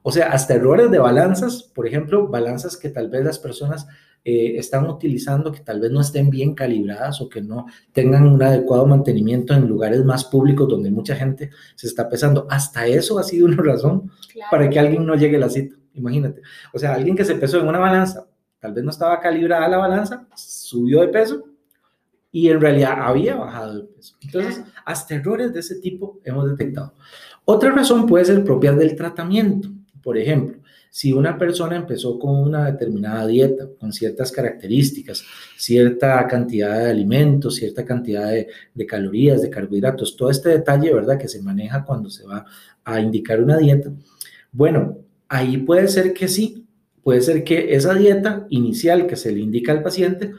O 0.02 0.12
sea, 0.12 0.28
hasta 0.33 0.55
errores 0.55 0.90
de 0.90 0.98
balanzas, 0.98 1.62
por 1.62 1.87
ejemplo, 1.87 2.28
balanzas 2.28 2.76
que 2.76 2.88
tal 2.88 3.09
vez 3.09 3.24
las 3.24 3.38
personas 3.38 3.87
eh, 4.24 4.57
están 4.57 4.88
utilizando 4.88 5.50
que 5.50 5.61
tal 5.61 5.81
vez 5.81 5.90
no 5.90 6.00
estén 6.00 6.31
bien 6.31 6.55
calibradas 6.55 7.20
o 7.20 7.28
que 7.28 7.42
no 7.42 7.66
tengan 7.92 8.26
un 8.26 8.40
adecuado 8.40 8.87
mantenimiento 8.87 9.52
en 9.52 9.66
lugares 9.66 10.05
más 10.05 10.24
públicos 10.24 10.68
donde 10.68 10.90
mucha 10.90 11.16
gente 11.16 11.50
se 11.74 11.88
está 11.88 12.09
pesando. 12.09 12.46
Hasta 12.48 12.87
eso 12.87 13.18
ha 13.18 13.24
sido 13.24 13.46
una 13.46 13.57
razón 13.62 14.11
para 14.50 14.70
que 14.70 14.78
alguien 14.78 15.05
no 15.05 15.16
llegue 15.16 15.37
a 15.37 15.40
la 15.40 15.48
cita. 15.48 15.76
Imagínate. 15.94 16.40
O 16.72 16.78
sea, 16.78 16.94
alguien 16.94 17.16
que 17.16 17.24
se 17.24 17.35
pesó 17.35 17.61
en 17.61 17.68
una 17.68 17.78
balanza, 17.78 18.26
tal 18.61 18.72
vez 18.72 18.85
no 18.85 18.90
estaba 18.90 19.20
calibrada 19.20 19.68
la 19.68 19.78
balanza, 19.78 20.26
subió 20.35 21.00
de 21.00 21.09
peso 21.09 21.51
y 22.32 22.48
en 22.48 22.60
realidad 22.60 22.94
había 22.98 23.36
bajado 23.36 23.76
de 23.76 23.84
peso. 23.84 24.16
Entonces, 24.22 24.62
hasta 24.86 25.14
errores 25.14 25.52
de 25.52 25.60
ese 25.60 25.78
tipo 25.80 26.18
hemos 26.24 26.50
detectado. 26.50 26.94
Otra 27.44 27.70
razón 27.70 28.06
puede 28.06 28.24
ser 28.24 28.42
propia 28.42 28.72
del 28.72 28.96
tratamiento. 28.96 29.68
Por 30.02 30.16
ejemplo, 30.16 30.58
si 30.90 31.12
una 31.12 31.38
persona 31.38 31.76
empezó 31.76 32.18
con 32.18 32.36
una 32.36 32.70
determinada 32.70 33.26
dieta, 33.26 33.68
con 33.78 33.92
ciertas 33.92 34.32
características, 34.32 35.24
cierta 35.56 36.26
cantidad 36.26 36.78
de 36.78 36.90
alimentos, 36.90 37.56
cierta 37.56 37.84
cantidad 37.84 38.30
de, 38.30 38.86
calorías, 38.86 39.42
de 39.42 39.50
carbohidratos, 39.50 40.16
todo 40.16 40.30
este 40.30 40.48
detalle, 40.48 40.92
¿verdad?, 40.92 41.18
que 41.18 41.28
se 41.28 41.42
maneja 41.42 41.84
cuando 41.84 42.10
se 42.10 42.24
va 42.26 42.44
a 42.84 43.00
indicar 43.00 43.42
una 43.42 43.58
dieta, 43.58 43.92
bueno, 44.50 44.98
ahí 45.28 45.58
puede 45.58 45.88
ser 45.88 46.12
que 46.12 46.28
sí, 46.28 46.66
puede 47.02 47.20
ser 47.20 47.42
que 47.42 47.74
esa 47.74 47.94
dieta 47.94 48.46
inicial 48.50 49.06
que 49.06 49.16
se 49.16 49.32
le 49.32 49.40
indica 49.40 49.72
al 49.72 49.82
paciente 49.82 50.32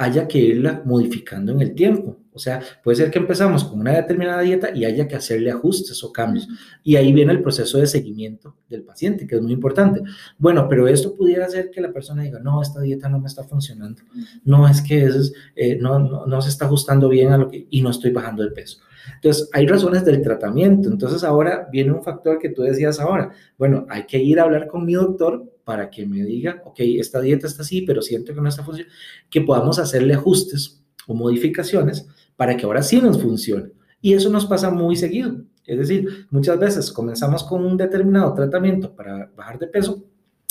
haya 0.00 0.26
que 0.26 0.38
irla 0.38 0.82
modificando 0.86 1.52
en 1.52 1.60
el 1.60 1.74
tiempo. 1.74 2.16
O 2.32 2.38
sea, 2.38 2.62
puede 2.82 2.96
ser 2.96 3.10
que 3.10 3.18
empezamos 3.18 3.64
con 3.64 3.80
una 3.80 3.92
determinada 3.92 4.40
dieta 4.40 4.70
y 4.74 4.86
haya 4.86 5.06
que 5.06 5.14
hacerle 5.14 5.50
ajustes 5.50 6.02
o 6.02 6.10
cambios. 6.10 6.48
Y 6.82 6.96
ahí 6.96 7.12
viene 7.12 7.32
el 7.32 7.42
proceso 7.42 7.76
de 7.76 7.86
seguimiento 7.86 8.56
del 8.70 8.82
paciente, 8.82 9.26
que 9.26 9.34
es 9.34 9.42
muy 9.42 9.52
importante. 9.52 10.00
Bueno, 10.38 10.68
pero 10.70 10.88
esto 10.88 11.14
pudiera 11.14 11.44
hacer 11.44 11.70
que 11.70 11.82
la 11.82 11.92
persona 11.92 12.22
diga, 12.22 12.38
no, 12.38 12.62
esta 12.62 12.80
dieta 12.80 13.10
no 13.10 13.20
me 13.20 13.26
está 13.26 13.44
funcionando. 13.44 14.00
No, 14.42 14.66
es 14.66 14.80
que 14.80 15.06
eh, 15.54 15.76
no, 15.78 15.98
no, 15.98 16.24
no, 16.24 16.40
se 16.40 16.48
está 16.48 16.64
ajustando 16.64 17.10
bien 17.10 17.32
a 17.32 17.36
lo 17.36 17.48
que, 17.48 17.66
y 17.68 17.82
no 17.82 17.90
estoy 17.90 18.10
bajando 18.10 18.42
de 18.42 18.52
peso. 18.52 18.80
Entonces, 19.16 19.50
hay 19.52 19.66
razones 19.66 20.02
del 20.06 20.22
tratamiento. 20.22 20.88
Entonces, 20.88 21.24
ahora 21.24 21.68
viene 21.70 21.92
un 21.92 22.02
factor 22.02 22.38
que 22.38 22.48
tú 22.48 22.62
decías 22.62 23.00
ahora. 23.00 23.32
Bueno, 23.58 23.86
hay 23.90 24.06
que 24.06 24.16
ir 24.16 24.40
a 24.40 24.44
hablar 24.44 24.66
con 24.66 24.86
mi 24.86 24.94
doctor 24.94 25.44
para 25.70 25.88
que 25.88 26.04
me 26.04 26.24
diga, 26.24 26.60
ok, 26.64 26.80
esta 26.98 27.20
dieta 27.20 27.46
está 27.46 27.62
así, 27.62 27.82
pero 27.82 28.02
siento 28.02 28.34
que 28.34 28.40
no 28.40 28.48
está 28.48 28.64
funcionando, 28.64 28.92
que 29.30 29.40
podamos 29.40 29.78
hacerle 29.78 30.14
ajustes 30.14 30.82
o 31.06 31.14
modificaciones 31.14 32.08
para 32.34 32.56
que 32.56 32.66
ahora 32.66 32.82
sí 32.82 33.00
nos 33.00 33.22
funcione. 33.22 33.70
Y 34.02 34.14
eso 34.14 34.30
nos 34.30 34.46
pasa 34.46 34.68
muy 34.68 34.96
seguido. 34.96 35.44
Es 35.64 35.78
decir, 35.78 36.26
muchas 36.30 36.58
veces 36.58 36.90
comenzamos 36.90 37.44
con 37.44 37.64
un 37.64 37.76
determinado 37.76 38.34
tratamiento 38.34 38.92
para 38.96 39.30
bajar 39.36 39.60
de 39.60 39.68
peso 39.68 40.02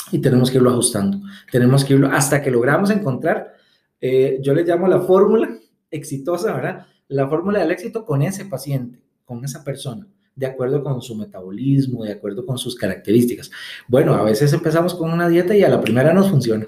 y 0.10 0.20
tenemos 0.20 0.50
que 0.50 0.56
irlo 0.56 0.70
ajustando. 0.70 1.20
Tenemos 1.52 1.84
que 1.84 1.96
irlo 1.96 2.08
hasta 2.08 2.42
que 2.42 2.50
logramos 2.50 2.90
encontrar, 2.90 3.58
eh, 4.00 4.40
yo 4.42 4.54
le 4.54 4.64
llamo 4.64 4.88
la 4.88 5.02
fórmula 5.02 5.50
exitosa, 5.92 6.54
¿verdad? 6.54 6.88
La 7.10 7.28
fórmula 7.28 7.60
del 7.60 7.72
éxito 7.72 8.06
con 8.06 8.22
ese 8.22 8.46
paciente, 8.46 9.02
con 9.26 9.44
esa 9.44 9.66
persona 9.66 10.08
de 10.40 10.46
acuerdo 10.46 10.82
con 10.82 11.02
su 11.02 11.16
metabolismo, 11.16 12.06
de 12.06 12.14
acuerdo 12.14 12.46
con 12.46 12.58
sus 12.58 12.76
características. 12.76 13.52
Bueno, 13.90 14.14
a 14.14 14.24
veces 14.24 14.54
empezamos 14.54 14.96
con 14.96 15.12
una 15.12 15.28
dieta 15.28 15.56
y 15.56 15.64
a 15.64 15.70
la 15.70 15.82
primera 15.82 16.14
nos 16.14 16.30
funciona 16.30 16.66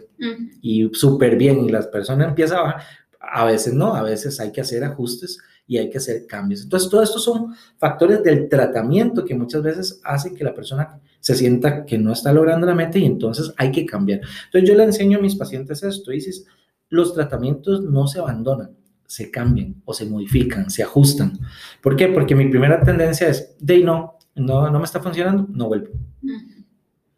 y 0.62 0.90
súper 0.94 1.38
bien 1.38 1.64
y 1.64 1.70
las 1.70 1.88
personas 1.88 2.28
empiezan 2.28 2.60
a 2.60 2.64
bajar, 2.64 2.84
a 3.20 3.46
veces 3.46 3.74
no, 3.74 3.96
a 3.96 4.04
veces 4.04 4.40
hay 4.42 4.52
que 4.52 4.60
hacer 4.60 4.84
ajustes 4.84 5.40
y 5.66 5.78
hay 5.78 5.90
que 5.90 6.00
hacer 6.00 6.28
cambios. 6.28 6.64
Entonces, 6.64 6.90
todo 6.90 7.02
esto 7.02 7.18
son 7.18 7.56
factores 7.78 8.22
del 8.24 8.50
tratamiento 8.50 9.24
que 9.24 9.36
muchas 9.36 9.64
veces 9.64 10.02
hacen 10.04 10.36
que 10.36 10.44
la 10.44 10.54
persona 10.54 11.00
se 11.22 11.34
sienta 11.34 11.86
que 11.86 11.98
no 11.98 12.12
está 12.12 12.34
logrando 12.34 12.68
la 12.68 12.76
meta 12.76 12.98
y 12.98 13.06
entonces 13.06 13.54
hay 13.56 13.72
que 13.72 13.86
cambiar. 13.86 14.20
Entonces, 14.46 14.70
yo 14.70 14.76
le 14.76 14.84
enseño 14.84 15.20
a 15.20 15.22
mis 15.22 15.36
pacientes 15.36 15.82
esto, 15.82 16.12
dices, 16.12 16.46
los 16.90 17.14
tratamientos 17.14 17.82
no 17.84 18.06
se 18.08 18.20
abandonan, 18.20 18.72
se 19.12 19.30
cambian 19.30 19.76
o 19.84 19.93
se 19.93 20.06
modifican, 20.06 20.69
se 20.69 20.84
ajustan. 20.84 21.38
¿Por 21.82 21.97
qué? 21.97 22.08
Porque 22.08 22.34
mi 22.34 22.47
primera 22.47 22.82
tendencia 22.82 23.28
es, 23.28 23.58
de 23.60 23.80
no, 23.80 24.17
no, 24.36 24.69
no 24.69 24.80
me 24.80 24.86
está 24.86 25.02
funcionando, 25.02 25.47
no 25.50 25.67
vuelvo. 25.67 25.89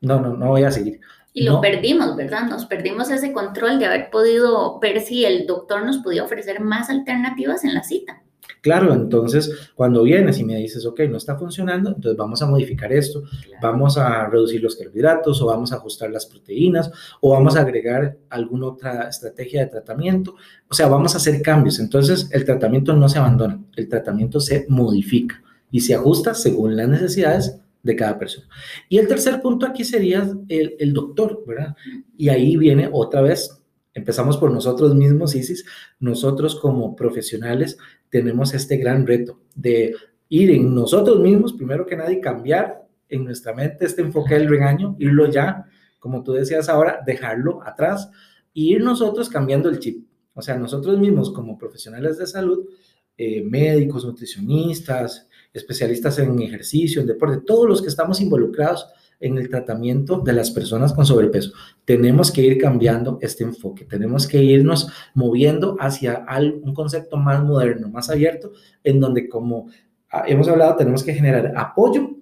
No, 0.01 0.19
no, 0.19 0.35
no 0.35 0.47
voy 0.47 0.63
a 0.63 0.71
seguir. 0.71 0.99
Y 1.33 1.43
lo 1.43 1.61
perdimos, 1.61 2.15
¿verdad? 2.15 2.47
Nos 2.47 2.65
perdimos 2.65 3.11
ese 3.11 3.31
control 3.31 3.77
de 3.77 3.85
haber 3.85 4.09
podido 4.09 4.79
ver 4.79 5.01
si 5.01 5.23
el 5.23 5.45
doctor 5.45 5.85
nos 5.85 5.99
podía 5.99 6.23
ofrecer 6.23 6.61
más 6.61 6.89
alternativas 6.89 7.63
en 7.63 7.75
la 7.75 7.83
cita. 7.83 8.22
Claro, 8.63 8.93
entonces 8.93 9.71
cuando 9.75 10.03
vienes 10.03 10.39
y 10.39 10.45
me 10.45 10.55
dices, 10.55 10.85
ok, 10.85 11.01
no 11.09 11.17
está 11.17 11.35
funcionando, 11.37 11.89
entonces 11.89 12.15
vamos 12.15 12.41
a 12.41 12.45
modificar 12.45 12.93
esto, 12.93 13.23
vamos 13.61 13.97
a 13.97 14.29
reducir 14.29 14.63
los 14.63 14.77
carbohidratos 14.77 15.41
o 15.41 15.47
vamos 15.47 15.73
a 15.73 15.75
ajustar 15.75 16.09
las 16.11 16.25
proteínas 16.25 16.89
o 17.19 17.31
vamos 17.31 17.57
a 17.57 17.59
agregar 17.59 18.15
alguna 18.29 18.67
otra 18.67 19.09
estrategia 19.09 19.65
de 19.65 19.67
tratamiento. 19.67 20.35
O 20.69 20.73
sea, 20.73 20.87
vamos 20.87 21.13
a 21.13 21.17
hacer 21.17 21.41
cambios. 21.41 21.77
Entonces 21.77 22.29
el 22.31 22.45
tratamiento 22.45 22.93
no 22.93 23.09
se 23.09 23.19
abandona, 23.19 23.61
el 23.75 23.89
tratamiento 23.89 24.39
se 24.39 24.65
modifica 24.69 25.43
y 25.69 25.81
se 25.81 25.95
ajusta 25.95 26.33
según 26.33 26.77
las 26.77 26.87
necesidades 26.87 27.59
de 27.81 27.95
cada 27.97 28.17
persona. 28.17 28.47
Y 28.87 28.97
el 28.97 29.09
tercer 29.09 29.41
punto 29.41 29.65
aquí 29.65 29.83
sería 29.83 30.25
el, 30.47 30.77
el 30.79 30.93
doctor, 30.93 31.43
¿verdad? 31.45 31.75
Y 32.17 32.29
ahí 32.29 32.55
viene 32.55 32.89
otra 32.89 33.19
vez 33.19 33.59
Empezamos 33.95 34.37
por 34.37 34.51
nosotros 34.51 34.95
mismos, 34.95 35.35
Isis. 35.35 35.65
Nosotros 35.99 36.55
como 36.55 36.95
profesionales 36.95 37.77
tenemos 38.13 38.53
este 38.53 38.77
gran 38.77 39.07
reto 39.07 39.39
de 39.55 39.95
ir 40.29 40.51
en 40.51 40.75
nosotros 40.75 41.19
mismos, 41.19 41.51
primero 41.51 41.83
que 41.87 41.95
nadie, 41.95 42.21
cambiar 42.21 42.87
en 43.09 43.25
nuestra 43.25 43.55
mente 43.55 43.87
este 43.87 44.03
enfoque 44.03 44.35
del 44.35 44.47
regaño, 44.47 44.95
irlo 44.99 45.25
ya, 45.31 45.65
como 45.97 46.21
tú 46.21 46.33
decías 46.33 46.69
ahora, 46.69 46.99
dejarlo 47.03 47.63
atrás 47.65 48.11
y 48.53 48.75
ir 48.75 48.83
nosotros 48.83 49.29
cambiando 49.29 49.67
el 49.67 49.79
chip. 49.79 50.05
O 50.35 50.43
sea, 50.43 50.55
nosotros 50.55 50.99
mismos 50.99 51.31
como 51.33 51.57
profesionales 51.57 52.19
de 52.19 52.27
salud, 52.27 52.69
eh, 53.17 53.41
médicos, 53.43 54.05
nutricionistas, 54.05 55.27
especialistas 55.51 56.19
en 56.19 56.39
ejercicio, 56.39 57.01
en 57.01 57.07
deporte, 57.07 57.43
todos 57.43 57.67
los 57.67 57.81
que 57.81 57.87
estamos 57.87 58.21
involucrados 58.21 58.85
en 59.19 59.37
el 59.37 59.49
tratamiento 59.49 60.19
de 60.19 60.33
las 60.33 60.51
personas 60.51 60.93
con 60.93 61.05
sobrepeso. 61.05 61.53
Tenemos 61.85 62.31
que 62.31 62.41
ir 62.41 62.57
cambiando 62.57 63.17
este 63.21 63.43
enfoque, 63.43 63.85
tenemos 63.85 64.27
que 64.27 64.43
irnos 64.43 64.89
moviendo 65.13 65.77
hacia 65.79 66.25
un 66.61 66.73
concepto 66.73 67.17
más 67.17 67.43
moderno, 67.43 67.89
más 67.89 68.09
abierto, 68.09 68.51
en 68.83 68.99
donde 68.99 69.29
como 69.29 69.67
hemos 70.27 70.47
hablado, 70.47 70.75
tenemos 70.75 71.03
que 71.03 71.13
generar 71.13 71.53
apoyo 71.55 72.17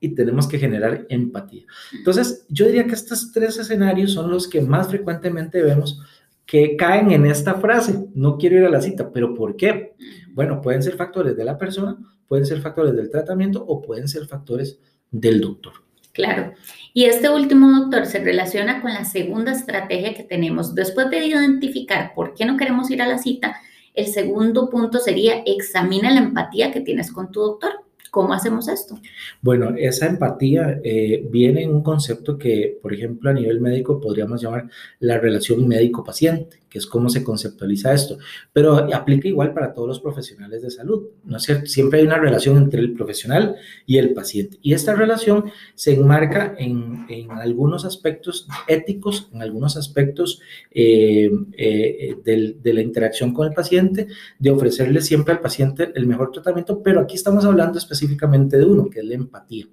y 0.00 0.14
tenemos 0.14 0.46
que 0.46 0.58
generar 0.58 1.06
empatía. 1.08 1.64
Entonces, 1.92 2.44
yo 2.48 2.66
diría 2.66 2.86
que 2.86 2.94
estos 2.94 3.32
tres 3.32 3.58
escenarios 3.58 4.12
son 4.12 4.30
los 4.30 4.48
que 4.48 4.60
más 4.60 4.88
frecuentemente 4.88 5.62
vemos 5.62 6.00
que 6.44 6.76
caen 6.76 7.10
en 7.10 7.26
esta 7.26 7.54
frase, 7.54 8.06
no 8.14 8.38
quiero 8.38 8.58
ir 8.58 8.64
a 8.64 8.70
la 8.70 8.80
cita, 8.80 9.10
pero 9.10 9.34
¿por 9.34 9.56
qué? 9.56 9.94
Bueno, 10.32 10.60
pueden 10.60 10.82
ser 10.82 10.94
factores 10.94 11.36
de 11.36 11.44
la 11.44 11.58
persona, 11.58 11.98
pueden 12.28 12.46
ser 12.46 12.60
factores 12.60 12.94
del 12.94 13.10
tratamiento 13.10 13.64
o 13.66 13.82
pueden 13.82 14.06
ser 14.06 14.26
factores 14.26 14.78
del 15.10 15.40
doctor. 15.40 15.72
Claro. 16.16 16.54
Y 16.94 17.04
este 17.04 17.28
último 17.28 17.70
doctor 17.78 18.06
se 18.06 18.20
relaciona 18.20 18.80
con 18.80 18.94
la 18.94 19.04
segunda 19.04 19.52
estrategia 19.52 20.14
que 20.14 20.22
tenemos. 20.22 20.74
Después 20.74 21.10
de 21.10 21.26
identificar 21.26 22.14
por 22.14 22.32
qué 22.32 22.46
no 22.46 22.56
queremos 22.56 22.90
ir 22.90 23.02
a 23.02 23.06
la 23.06 23.18
cita, 23.18 23.56
el 23.92 24.06
segundo 24.06 24.70
punto 24.70 24.98
sería 24.98 25.42
examina 25.44 26.10
la 26.10 26.20
empatía 26.20 26.72
que 26.72 26.80
tienes 26.80 27.12
con 27.12 27.30
tu 27.30 27.40
doctor. 27.40 27.72
¿Cómo 28.10 28.32
hacemos 28.32 28.66
esto? 28.66 28.98
Bueno, 29.42 29.74
esa 29.76 30.06
empatía 30.06 30.80
eh, 30.82 31.22
viene 31.30 31.64
en 31.64 31.74
un 31.74 31.82
concepto 31.82 32.38
que, 32.38 32.78
por 32.80 32.94
ejemplo, 32.94 33.28
a 33.28 33.34
nivel 33.34 33.60
médico 33.60 34.00
podríamos 34.00 34.40
llamar 34.40 34.70
la 35.00 35.18
relación 35.18 35.68
médico-paciente 35.68 36.60
que 36.76 36.80
es 36.80 36.86
cómo 36.86 37.08
se 37.08 37.24
conceptualiza 37.24 37.94
esto, 37.94 38.18
pero 38.52 38.76
aplica 38.94 39.28
igual 39.28 39.54
para 39.54 39.72
todos 39.72 39.88
los 39.88 40.00
profesionales 40.00 40.60
de 40.60 40.70
salud, 40.70 41.06
¿no 41.24 41.38
es 41.38 41.42
cierto? 41.42 41.64
Siempre 41.64 42.00
hay 42.00 42.06
una 42.06 42.18
relación 42.18 42.58
entre 42.58 42.80
el 42.80 42.92
profesional 42.92 43.56
y 43.86 43.96
el 43.96 44.12
paciente, 44.12 44.58
y 44.60 44.74
esta 44.74 44.94
relación 44.94 45.50
se 45.74 45.94
enmarca 45.94 46.54
en, 46.58 47.06
en 47.08 47.30
algunos 47.30 47.86
aspectos 47.86 48.46
éticos, 48.68 49.30
en 49.32 49.40
algunos 49.40 49.78
aspectos 49.78 50.42
eh, 50.70 51.30
eh, 51.56 52.16
del, 52.22 52.60
de 52.62 52.74
la 52.74 52.82
interacción 52.82 53.32
con 53.32 53.48
el 53.48 53.54
paciente, 53.54 54.08
de 54.38 54.50
ofrecerle 54.50 55.00
siempre 55.00 55.32
al 55.32 55.40
paciente 55.40 55.92
el 55.94 56.06
mejor 56.06 56.30
tratamiento, 56.30 56.82
pero 56.82 57.00
aquí 57.00 57.14
estamos 57.14 57.46
hablando 57.46 57.78
específicamente 57.78 58.58
de 58.58 58.66
uno, 58.66 58.90
que 58.90 59.00
es 59.00 59.06
la 59.06 59.14
empatía. 59.14 59.66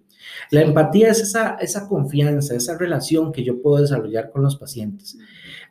La 0.52 0.62
empatía 0.62 1.10
es 1.10 1.22
esa, 1.22 1.56
esa 1.56 1.88
confianza, 1.88 2.56
esa 2.56 2.78
relación 2.78 3.32
que 3.32 3.44
yo 3.44 3.62
puedo 3.62 3.82
desarrollar 3.82 4.30
con 4.32 4.44
los 4.44 4.56
pacientes. 4.56 5.18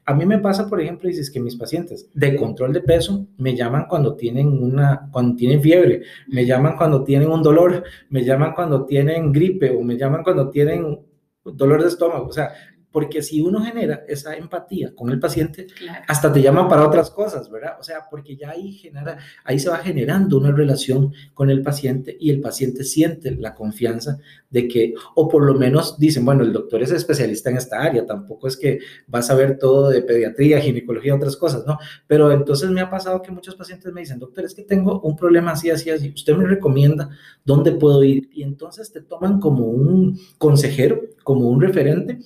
A 0.05 0.15
mí 0.15 0.27
me 0.27 0.39
pasa, 0.39 0.69
por 0.69 0.81
ejemplo, 0.81 1.09
dices 1.09 1.31
que 1.31 1.39
mis 1.39 1.55
pacientes 1.55 2.09
de 2.13 2.35
control 2.37 2.73
de 2.73 2.81
peso 2.81 3.29
me 3.39 3.55
llaman 3.55 3.87
cuando 3.89 4.17
tienen 4.17 4.49
una, 4.49 5.09
cuando 5.13 5.37
tienen 5.37 5.63
fiebre, 5.63 6.03
me 6.29 6.45
llaman 6.45 6.77
cuando 6.77 7.05
tienen 7.05 7.31
un 7.31 7.43
dolor, 7.43 7.85
me 8.11 8.25
llaman 8.25 8.53
cuando 8.55 8.85
tienen 8.85 9.33
gripe 9.33 9.71
o 9.71 9.83
me 9.83 9.97
llaman 9.97 10.25
cuando 10.25 10.51
tienen 10.51 10.99
dolor 11.45 11.83
de 11.83 11.89
estómago. 11.89 12.27
O 12.27 12.33
sea, 12.33 12.53
porque 12.93 13.23
si 13.23 13.41
uno 13.41 13.65
genera 13.65 14.05
esa 14.07 14.37
empatía 14.37 14.95
con 14.95 15.11
el 15.11 15.19
paciente, 15.19 15.67
hasta 16.07 16.33
te 16.33 16.43
llama 16.43 16.69
para 16.69 16.87
otras 16.87 17.11
cosas, 17.11 17.51
¿verdad? 17.51 17.77
O 17.81 17.83
sea, 17.83 18.07
porque 18.11 18.37
ya 18.37 18.51
ahí, 18.51 18.73
genera, 18.73 19.19
ahí 19.45 19.59
se 19.59 19.71
va 19.71 19.79
generando 19.79 20.37
una 20.39 20.53
relación 20.53 21.13
con 21.35 21.51
el 21.51 21.63
paciente 21.63 22.17
y 22.21 22.31
el 22.31 22.41
paciente 22.41 22.85
siente 22.85 23.31
la 23.33 23.55
confianza 23.55 24.19
de 24.51 24.69
que, 24.69 24.95
o 25.15 25.29
por 25.29 25.45
lo 25.45 25.55
menos 25.55 25.99
dicen, 25.99 26.25
bueno, 26.25 26.43
el 26.43 26.53
doctor 26.53 26.83
es 26.83 26.91
especialista 26.93 27.49
en 27.49 27.57
esta 27.57 27.83
área, 27.83 28.05
tampoco 28.05 28.47
es 28.47 28.59
que 28.59 28.81
va 29.13 29.21
a 29.21 29.23
saber 29.23 29.59
todo 29.59 29.89
de 29.89 30.03
pediatría, 30.03 30.61
ginecología, 30.61 31.15
otras 31.15 31.37
cosas, 31.37 31.65
¿no? 31.67 31.79
Pero 32.07 32.31
entonces 32.31 32.71
me 32.71 32.83
ha 32.83 32.91
pasado 32.91 33.23
que 33.23 33.31
muchos 33.31 33.55
pacientes 33.55 33.91
me 33.93 34.03
dicen, 34.03 34.19
doctor, 34.19 34.45
es 34.45 34.55
que 34.55 34.63
tengo 34.63 35.01
un 35.01 35.17
problema 35.17 35.53
así, 35.53 35.71
así, 35.71 35.89
así, 35.89 36.13
usted 36.15 36.37
me 36.37 36.45
recomienda 36.45 37.09
dónde 37.45 37.73
puedo 37.73 38.05
ir. 38.05 38.29
Y 38.33 38.43
entonces 38.43 38.93
te 38.93 39.01
toman 39.01 39.41
como 39.41 39.65
un 39.67 40.19
consejero, 40.37 41.01
como 41.25 41.49
un 41.49 41.61
referente 41.63 42.21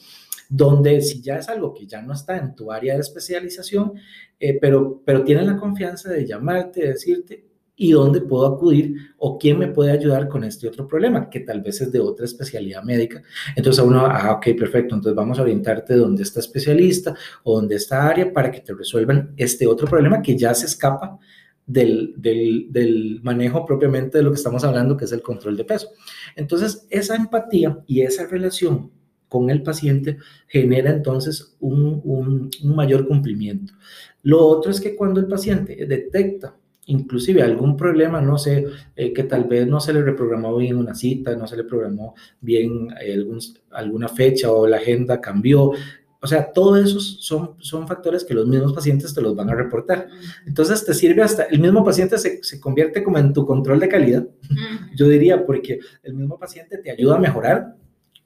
donde 0.48 1.00
si 1.02 1.20
ya 1.20 1.37
es 1.37 1.48
algo 1.48 1.74
que 1.74 1.87
ya 1.87 2.02
no 2.02 2.12
está 2.12 2.37
en 2.37 2.54
tu 2.54 2.72
área 2.72 2.94
de 2.94 3.00
especialización, 3.00 3.92
eh, 4.38 4.59
pero, 4.61 5.02
pero 5.04 5.24
tienen 5.24 5.46
la 5.46 5.56
confianza 5.56 6.11
de 6.11 6.26
llamarte, 6.26 6.82
de 6.82 6.88
decirte, 6.88 7.46
y 7.76 7.92
dónde 7.92 8.22
puedo 8.22 8.46
acudir 8.46 8.96
o 9.18 9.38
quién 9.38 9.59
me 9.59 9.68
puede 9.68 9.92
ayudar 9.92 10.28
con 10.28 10.42
este 10.44 10.66
otro 10.66 10.88
problema, 10.88 11.28
que 11.28 11.40
tal 11.40 11.61
vez 11.61 11.80
es 11.82 11.92
de 11.92 12.00
otra 12.00 12.24
especialidad 12.24 12.82
médica. 12.82 13.22
Entonces 13.54 13.85
uno, 13.85 14.06
ah, 14.06 14.32
ok, 14.32 14.46
perfecto, 14.59 14.94
entonces 14.94 15.14
vamos 15.14 15.38
a 15.38 15.42
orientarte 15.42 15.94
donde 15.94 16.22
está 16.22 16.40
especialista 16.40 17.14
o 17.44 17.56
donde 17.56 17.76
está 17.76 18.09
área 18.09 18.32
para 18.32 18.50
que 18.50 18.61
te 18.61 18.72
resuelvan 18.72 19.35
este 19.37 19.66
otro 19.66 19.87
problema 19.87 20.22
que 20.22 20.37
ya 20.37 20.54
se 20.54 20.66
escapa 20.66 21.18
del, 21.66 22.14
del, 22.16 22.68
del, 22.70 23.20
manejo 23.22 23.66
propiamente 23.66 24.18
de 24.18 24.24
lo 24.24 24.30
que 24.30 24.37
estamos 24.37 24.64
hablando, 24.64 24.96
que 24.96 25.04
es 25.04 25.12
el 25.12 25.20
control 25.20 25.56
de 25.56 25.64
peso. 25.64 25.90
Entonces, 26.37 26.87
esa 26.90 27.16
empatía 27.16 27.78
y 27.87 28.02
esa 28.02 28.26
relación 28.26 28.92
con 29.28 29.50
el 29.50 29.62
paciente 29.62 30.18
genera 30.46 30.90
entonces 30.90 31.56
un, 31.60 32.00
un, 32.04 32.50
mayor 32.74 33.06
cumplimiento. 33.06 33.74
Lo 34.22 34.44
otro 34.46 34.70
es 34.70 34.80
que 34.80 34.94
cuando 34.94 35.20
el 35.20 35.26
paciente 35.26 35.86
detecta 35.86 36.56
inclusive 36.88 37.42
algún 37.42 37.76
problema, 37.76 38.20
no 38.20 38.38
sé, 38.38 38.64
eh, 38.94 39.12
que 39.12 39.24
tal 39.24 39.44
vez 39.44 39.66
no 39.66 39.80
se 39.80 39.92
le 39.92 40.02
reprogramó 40.02 40.56
bien 40.56 40.76
una 40.76 40.94
cita, 40.94 41.34
no 41.34 41.46
se 41.48 41.56
le 41.56 41.64
programó 41.64 42.14
bien 42.40 42.88
eh, 43.00 43.14
algún, 43.14 43.40
alguna 43.72 44.08
fecha 44.08 44.52
o 44.52 44.68
la 44.68 44.76
agenda 44.76 45.20
cambió. 45.20 45.72
O 46.20 46.26
sea, 46.28 46.52
todos 46.52 46.84
esos 46.84 47.24
son, 47.24 47.56
son 47.58 47.88
factores 47.88 48.24
que 48.24 48.34
los 48.34 48.46
mismos 48.46 48.72
pacientes 48.72 49.12
te 49.12 49.20
los 49.20 49.34
van 49.34 49.50
a 49.50 49.54
reportar. 49.54 50.06
Entonces, 50.46 50.84
te 50.84 50.94
sirve 50.94 51.22
hasta, 51.22 51.44
el 51.44 51.58
mismo 51.58 51.84
paciente 51.84 52.18
se, 52.18 52.42
se 52.42 52.60
convierte 52.60 53.02
como 53.02 53.18
en 53.18 53.32
tu 53.32 53.44
control 53.44 53.80
de 53.80 53.88
calidad, 53.88 54.26
yo 54.94 55.08
diría, 55.08 55.44
porque 55.44 55.80
el 56.04 56.14
mismo 56.14 56.38
paciente 56.38 56.78
te 56.78 56.92
ayuda 56.92 57.16
a 57.16 57.20
mejorar 57.20 57.76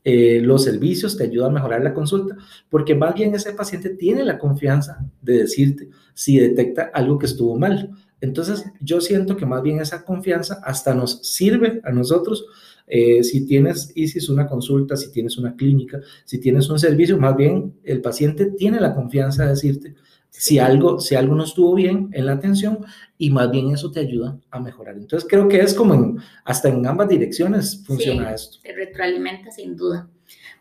eh, 0.03 0.41
los 0.43 0.65
servicios, 0.65 1.17
te 1.17 1.25
ayuda 1.25 1.47
a 1.47 1.51
mejorar 1.51 1.83
la 1.83 1.93
consulta, 1.93 2.37
porque 2.71 2.95
más 2.95 3.15
bien 3.15 3.35
ese 3.35 3.53
paciente 3.53 3.91
tiene 3.91 4.25
la 4.25 4.39
confianza 4.39 5.05
de 5.21 5.39
decirte 5.39 5.91
si 6.15 6.39
detecta 6.39 6.91
algo 6.95 7.19
que 7.19 7.27
estuvo 7.27 7.59
mal. 7.59 7.91
Entonces, 8.21 8.65
yo 8.81 9.01
siento 9.01 9.37
que 9.37 9.47
más 9.47 9.63
bien 9.63 9.81
esa 9.81 10.05
confianza 10.05 10.61
hasta 10.65 10.95
nos 10.95 11.21
sirve 11.23 11.81
a 11.85 11.93
nosotros. 11.93 12.47
Eh, 12.87 13.23
si 13.23 13.47
tienes 13.47 13.93
ISIS 13.95 14.29
una 14.29 14.47
consulta, 14.47 14.97
si 14.97 15.13
tienes 15.13 15.39
una 15.39 15.55
clínica, 15.55 16.01
si 16.25 16.39
tienes 16.39 16.69
un 16.71 16.79
servicio, 16.79 17.19
más 17.19 17.37
bien 17.37 17.75
el 17.85 18.01
paciente 18.01 18.47
tiene 18.47 18.81
la 18.81 18.95
confianza 18.95 19.45
de 19.45 19.51
decirte, 19.51 19.95
si 20.31 20.59
algo, 20.59 21.01
si 21.01 21.15
algo 21.15 21.35
no 21.35 21.45
estuvo 21.45 21.75
bien 21.75 22.09
en 22.13 22.27
la 22.27 22.33
atención 22.33 22.79
y 23.19 23.31
más 23.31 23.51
bien 23.51 23.71
eso 23.71 23.91
te 23.91 24.01
ayuda 24.01 24.39
a 24.51 24.61
mejorar. 24.61 24.97
Entonces 24.97 25.29
creo 25.29 25.49
que 25.49 25.61
es 25.61 25.75
como 25.75 26.17
hasta 26.45 26.69
en 26.69 26.87
ambas 26.87 27.09
direcciones 27.09 27.83
funciona 27.85 28.29
sí, 28.29 28.35
esto. 28.35 28.59
Te 28.63 28.73
retroalimenta 28.73 29.51
sin 29.51 29.77
duda. 29.77 30.09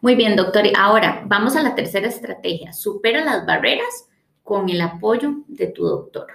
Muy 0.01 0.15
bien, 0.15 0.35
doctor. 0.35 0.63
Ahora 0.77 1.23
vamos 1.27 1.55
a 1.55 1.63
la 1.63 1.75
tercera 1.75 2.07
estrategia. 2.07 2.73
Supera 2.73 3.23
las 3.23 3.45
barreras 3.45 4.07
con 4.43 4.69
el 4.69 4.81
apoyo 4.81 5.43
de 5.47 5.67
tu 5.67 5.83
doctor. 5.83 6.27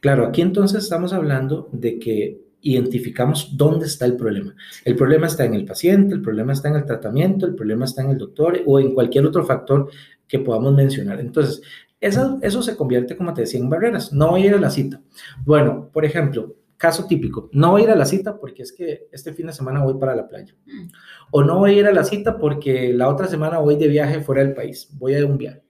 Claro, 0.00 0.26
aquí 0.26 0.42
entonces 0.42 0.84
estamos 0.84 1.12
hablando 1.12 1.68
de 1.72 1.98
que 1.98 2.46
identificamos 2.60 3.56
dónde 3.56 3.86
está 3.86 4.06
el 4.06 4.16
problema. 4.16 4.54
El 4.84 4.96
problema 4.96 5.26
está 5.26 5.44
en 5.44 5.54
el 5.54 5.64
paciente, 5.64 6.14
el 6.14 6.22
problema 6.22 6.52
está 6.52 6.68
en 6.68 6.76
el 6.76 6.84
tratamiento, 6.84 7.46
el 7.46 7.54
problema 7.54 7.84
está 7.84 8.02
en 8.02 8.10
el 8.10 8.18
doctor 8.18 8.60
o 8.66 8.80
en 8.80 8.92
cualquier 8.92 9.24
otro 9.24 9.44
factor 9.44 9.88
que 10.26 10.40
podamos 10.40 10.74
mencionar. 10.74 11.20
Entonces, 11.20 11.62
eso, 12.00 12.38
eso 12.42 12.62
se 12.62 12.76
convierte, 12.76 13.16
como 13.16 13.34
te 13.34 13.42
decía, 13.42 13.60
en 13.60 13.70
barreras. 13.70 14.12
No 14.12 14.30
voy 14.30 14.42
a 14.42 14.46
ir 14.46 14.54
a 14.54 14.60
la 14.60 14.70
cita. 14.70 15.00
Bueno, 15.44 15.90
por 15.92 16.04
ejemplo, 16.04 16.56
caso 16.76 17.06
típico, 17.06 17.48
no 17.52 17.72
voy 17.72 17.82
a 17.82 17.84
ir 17.84 17.90
a 17.90 17.96
la 17.96 18.04
cita 18.04 18.38
porque 18.38 18.62
es 18.62 18.72
que 18.72 19.08
este 19.10 19.32
fin 19.32 19.46
de 19.46 19.52
semana 19.52 19.82
voy 19.82 19.98
para 19.98 20.14
la 20.14 20.28
playa. 20.28 20.54
Mm. 20.66 20.88
O 21.30 21.42
no 21.42 21.58
voy 21.58 21.70
a 21.72 21.78
ir 21.78 21.86
a 21.86 21.92
la 21.92 22.04
cita 22.04 22.38
porque 22.38 22.92
la 22.92 23.08
otra 23.08 23.26
semana 23.26 23.58
voy 23.58 23.76
de 23.76 23.88
viaje 23.88 24.20
fuera 24.20 24.42
del 24.42 24.54
país, 24.54 24.88
voy 24.92 25.14
a 25.14 25.24
un 25.24 25.38
viaje. 25.38 25.62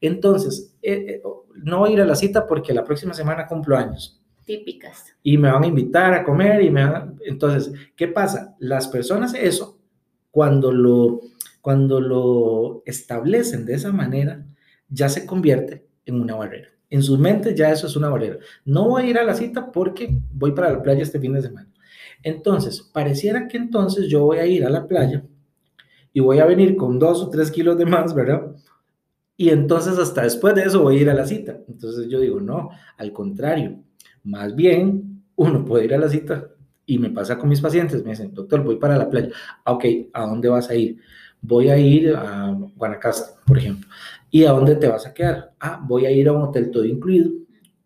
Entonces, 0.00 0.76
eh, 0.82 1.04
eh, 1.08 1.22
no 1.62 1.80
voy 1.80 1.90
a 1.90 1.92
ir 1.94 2.00
a 2.00 2.06
la 2.06 2.14
cita 2.14 2.46
porque 2.46 2.74
la 2.74 2.84
próxima 2.84 3.14
semana 3.14 3.46
cumplo 3.46 3.76
años. 3.76 4.22
Típicas. 4.44 5.04
Y 5.22 5.38
me 5.38 5.50
van 5.50 5.64
a 5.64 5.66
invitar 5.66 6.14
a 6.14 6.22
comer 6.22 6.62
y 6.62 6.70
me 6.70 6.86
van 6.86 7.18
Entonces, 7.24 7.72
¿qué 7.96 8.08
pasa? 8.08 8.54
Las 8.60 8.88
personas 8.88 9.34
eso, 9.34 9.78
cuando 10.30 10.70
lo, 10.70 11.20
cuando 11.60 12.00
lo 12.00 12.82
establecen 12.86 13.66
de 13.66 13.74
esa 13.74 13.92
manera, 13.92 14.46
ya 14.88 15.08
se 15.08 15.26
convierte 15.26 15.86
en 16.04 16.20
una 16.20 16.36
barrera. 16.36 16.68
En 16.88 17.02
sus 17.02 17.18
mentes 17.18 17.54
ya 17.54 17.72
eso 17.72 17.86
es 17.86 17.96
una 17.96 18.08
barrera. 18.08 18.38
No 18.64 18.88
voy 18.88 19.02
a 19.02 19.06
ir 19.06 19.18
a 19.18 19.24
la 19.24 19.34
cita 19.34 19.72
porque 19.72 20.08
voy 20.32 20.52
para 20.52 20.72
la 20.72 20.82
playa 20.82 21.02
este 21.02 21.18
fin 21.18 21.32
de 21.32 21.42
semana. 21.42 21.68
Entonces, 22.22 22.80
pareciera 22.80 23.48
que 23.48 23.56
entonces 23.56 24.08
yo 24.08 24.24
voy 24.24 24.38
a 24.38 24.46
ir 24.46 24.64
a 24.64 24.70
la 24.70 24.86
playa 24.86 25.24
y 26.12 26.20
voy 26.20 26.38
a 26.38 26.46
venir 26.46 26.76
con 26.76 26.98
dos 26.98 27.22
o 27.22 27.30
tres 27.30 27.50
kilos 27.50 27.76
de 27.76 27.86
más, 27.86 28.14
¿verdad? 28.14 28.52
Y 29.36 29.50
entonces 29.50 29.98
hasta 29.98 30.22
después 30.22 30.54
de 30.54 30.62
eso 30.62 30.82
voy 30.82 30.98
a 30.98 31.00
ir 31.02 31.10
a 31.10 31.14
la 31.14 31.26
cita. 31.26 31.58
Entonces 31.68 32.08
yo 32.08 32.20
digo, 32.20 32.40
no, 32.40 32.70
al 32.96 33.12
contrario, 33.12 33.78
más 34.24 34.54
bien 34.56 35.24
uno 35.34 35.64
puede 35.64 35.84
ir 35.84 35.94
a 35.94 35.98
la 35.98 36.08
cita 36.08 36.48
y 36.86 36.98
me 36.98 37.10
pasa 37.10 37.36
con 37.36 37.48
mis 37.48 37.60
pacientes, 37.60 38.02
me 38.04 38.10
dicen, 38.10 38.32
doctor, 38.32 38.62
voy 38.62 38.76
para 38.76 38.96
la 38.96 39.10
playa. 39.10 39.28
Ok, 39.66 39.84
¿a 40.12 40.24
dónde 40.24 40.48
vas 40.48 40.70
a 40.70 40.74
ir? 40.74 40.98
Voy 41.46 41.68
a 41.68 41.78
ir 41.78 42.12
a 42.14 42.56
Guanacaste, 42.74 43.40
por 43.46 43.56
ejemplo. 43.56 43.88
¿Y 44.30 44.44
a 44.44 44.50
dónde 44.50 44.74
te 44.74 44.88
vas 44.88 45.06
a 45.06 45.14
quedar? 45.14 45.52
Ah, 45.60 45.80
voy 45.86 46.04
a 46.04 46.10
ir 46.10 46.26
a 46.26 46.32
un 46.32 46.42
hotel 46.42 46.72
todo 46.72 46.84
incluido, 46.84 47.30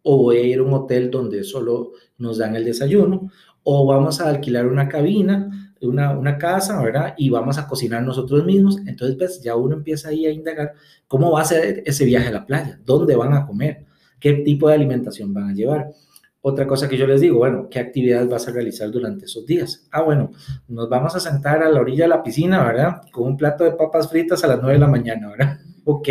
o 0.02 0.16
voy 0.16 0.38
a 0.38 0.42
ir 0.42 0.60
a 0.60 0.62
un 0.62 0.72
hotel 0.72 1.10
donde 1.10 1.44
solo 1.44 1.92
nos 2.16 2.38
dan 2.38 2.56
el 2.56 2.64
desayuno, 2.64 3.30
o 3.62 3.86
vamos 3.86 4.20
a 4.20 4.30
alquilar 4.30 4.66
una 4.66 4.88
cabina, 4.88 5.74
una, 5.82 6.18
una 6.18 6.38
casa, 6.38 6.82
¿verdad? 6.82 7.14
Y 7.18 7.28
vamos 7.28 7.58
a 7.58 7.66
cocinar 7.66 8.02
nosotros 8.02 8.46
mismos. 8.46 8.78
Entonces, 8.86 9.16
pues 9.18 9.42
ya 9.42 9.56
uno 9.56 9.76
empieza 9.76 10.08
ahí 10.08 10.24
a 10.24 10.30
indagar 10.30 10.72
cómo 11.06 11.32
va 11.32 11.42
a 11.42 11.44
ser 11.44 11.82
ese 11.84 12.06
viaje 12.06 12.28
a 12.28 12.32
la 12.32 12.46
playa, 12.46 12.80
dónde 12.86 13.14
van 13.14 13.34
a 13.34 13.46
comer, 13.46 13.84
qué 14.18 14.32
tipo 14.32 14.68
de 14.68 14.74
alimentación 14.74 15.34
van 15.34 15.50
a 15.50 15.52
llevar. 15.52 15.90
Otra 16.42 16.66
cosa 16.66 16.88
que 16.88 16.96
yo 16.96 17.06
les 17.06 17.20
digo, 17.20 17.36
bueno, 17.36 17.68
¿qué 17.70 17.78
actividades 17.78 18.26
vas 18.26 18.48
a 18.48 18.52
realizar 18.52 18.90
durante 18.90 19.26
esos 19.26 19.44
días? 19.44 19.86
Ah, 19.90 20.00
bueno, 20.00 20.30
nos 20.68 20.88
vamos 20.88 21.14
a 21.14 21.20
sentar 21.20 21.62
a 21.62 21.68
la 21.68 21.80
orilla 21.80 22.04
de 22.04 22.08
la 22.08 22.22
piscina, 22.22 22.64
¿verdad? 22.64 23.02
Con 23.12 23.26
un 23.26 23.36
plato 23.36 23.62
de 23.62 23.72
papas 23.72 24.08
fritas 24.08 24.42
a 24.42 24.46
las 24.46 24.58
9 24.58 24.72
de 24.72 24.78
la 24.78 24.86
mañana, 24.86 25.28
¿verdad? 25.28 25.58
ok, 25.84 26.08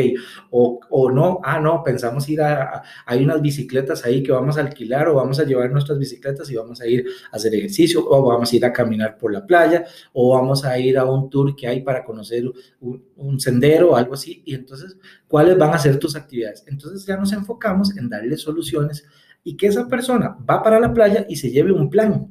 o, 0.52 0.80
o, 0.92 1.12
no, 1.12 1.40
ah, 1.44 1.60
no, 1.60 1.84
pensamos 1.84 2.30
ir 2.30 2.42
a, 2.42 2.84
hay 3.08 3.24
unas 3.24 3.42
bicicletas 3.42 4.06
ahí 4.06 4.22
que 4.22 4.32
vamos 4.32 4.58
a 4.58 4.62
alquilar 4.62 5.08
o 5.08 5.16
vamos 5.16 5.40
a 5.40 5.46
llevar 5.46 5.72
nuestras 5.72 5.98
bicicletas 5.98 6.50
y 6.52 6.56
vamos 6.56 6.80
a 6.80 6.86
ir 6.86 7.08
a 7.32 7.36
hacer 7.36 7.56
ejercicio 7.56 8.06
o 8.08 8.28
vamos 8.28 8.54
a 8.54 8.56
ir 8.56 8.66
a 8.66 8.74
caminar 8.74 9.18
por 9.18 9.34
la 9.34 9.48
playa 9.48 9.86
o 10.14 10.36
vamos 10.36 10.64
a 10.64 10.78
ir 10.78 11.00
a 11.00 11.06
un 11.06 11.28
tour 11.32 11.56
que 11.56 11.68
hay 11.68 11.82
para 11.82 12.04
conocer 12.04 12.44
un, 12.82 13.04
un 13.16 13.40
sendero 13.40 13.92
o 13.92 13.96
algo 13.96 14.14
así. 14.14 14.44
Y 14.46 14.54
entonces, 14.54 14.96
¿cuáles 15.28 15.58
van 15.58 15.74
a 15.74 15.80
ser 15.80 15.98
tus 15.98 16.16
actividades? 16.16 16.64
Entonces 16.68 17.04
ya 17.04 17.18
nos 17.18 17.34
enfocamos 17.34 17.98
en 17.98 18.10
darle 18.10 18.38
soluciones 18.38 19.06
y 19.50 19.58
que 19.58 19.66
esa 19.66 19.88
persona 19.88 20.38
va 20.48 20.62
para 20.62 20.80
la 20.80 20.94
playa 20.94 21.26
y 21.28 21.36
se 21.36 21.50
lleve 21.50 21.72
un 21.72 21.90
plan 21.90 22.28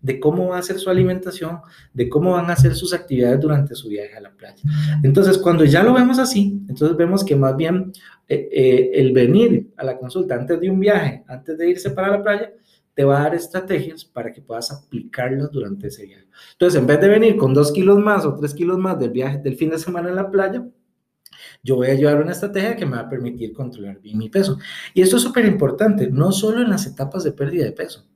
de 0.00 0.20
cómo 0.20 0.50
va 0.50 0.58
a 0.58 0.62
ser 0.62 0.78
su 0.78 0.88
alimentación, 0.88 1.58
de 1.92 2.08
cómo 2.08 2.30
van 2.30 2.48
a 2.48 2.54
ser 2.54 2.76
sus 2.76 2.94
actividades 2.94 3.40
durante 3.40 3.74
su 3.74 3.88
viaje 3.88 4.14
a 4.14 4.20
la 4.20 4.30
playa. 4.30 4.62
Entonces, 5.02 5.36
cuando 5.36 5.64
ya 5.64 5.82
lo 5.82 5.92
vemos 5.92 6.20
así, 6.20 6.62
entonces 6.68 6.96
vemos 6.96 7.24
que 7.24 7.34
más 7.34 7.56
bien 7.56 7.90
eh, 8.28 8.48
eh, 8.52 8.90
el 8.94 9.12
venir 9.12 9.72
a 9.76 9.84
la 9.84 9.98
consulta 9.98 10.36
antes 10.36 10.60
de 10.60 10.70
un 10.70 10.78
viaje, 10.78 11.24
antes 11.26 11.58
de 11.58 11.70
irse 11.70 11.90
para 11.90 12.08
la 12.08 12.22
playa, 12.22 12.52
te 12.94 13.02
va 13.02 13.18
a 13.18 13.22
dar 13.24 13.34
estrategias 13.34 14.04
para 14.04 14.32
que 14.32 14.40
puedas 14.40 14.70
aplicarlas 14.70 15.50
durante 15.50 15.88
ese 15.88 16.06
viaje. 16.06 16.28
Entonces, 16.52 16.80
en 16.80 16.86
vez 16.86 17.00
de 17.00 17.08
venir 17.08 17.36
con 17.36 17.52
dos 17.52 17.72
kilos 17.72 17.98
más 17.98 18.24
o 18.24 18.36
tres 18.36 18.54
kilos 18.54 18.78
más 18.78 18.96
del 18.96 19.10
viaje 19.10 19.38
del 19.38 19.56
fin 19.56 19.70
de 19.70 19.78
semana 19.78 20.08
en 20.08 20.14
la 20.14 20.30
playa, 20.30 20.64
yo 21.62 21.76
voy 21.76 21.88
a 21.88 21.94
llevar 21.94 22.22
una 22.22 22.32
estrategia 22.32 22.76
que 22.76 22.86
me 22.86 22.96
va 22.96 23.02
a 23.02 23.08
permitir 23.08 23.52
controlar 23.52 24.00
bien 24.00 24.18
mi 24.18 24.28
peso. 24.28 24.58
Y 24.94 25.02
esto 25.02 25.16
es 25.16 25.22
súper 25.22 25.44
importante, 25.44 26.10
no 26.10 26.32
solo 26.32 26.62
en 26.62 26.70
las 26.70 26.86
etapas 26.86 27.24
de 27.24 27.32
pérdida 27.32 27.64
de 27.64 27.72
peso, 27.72 28.06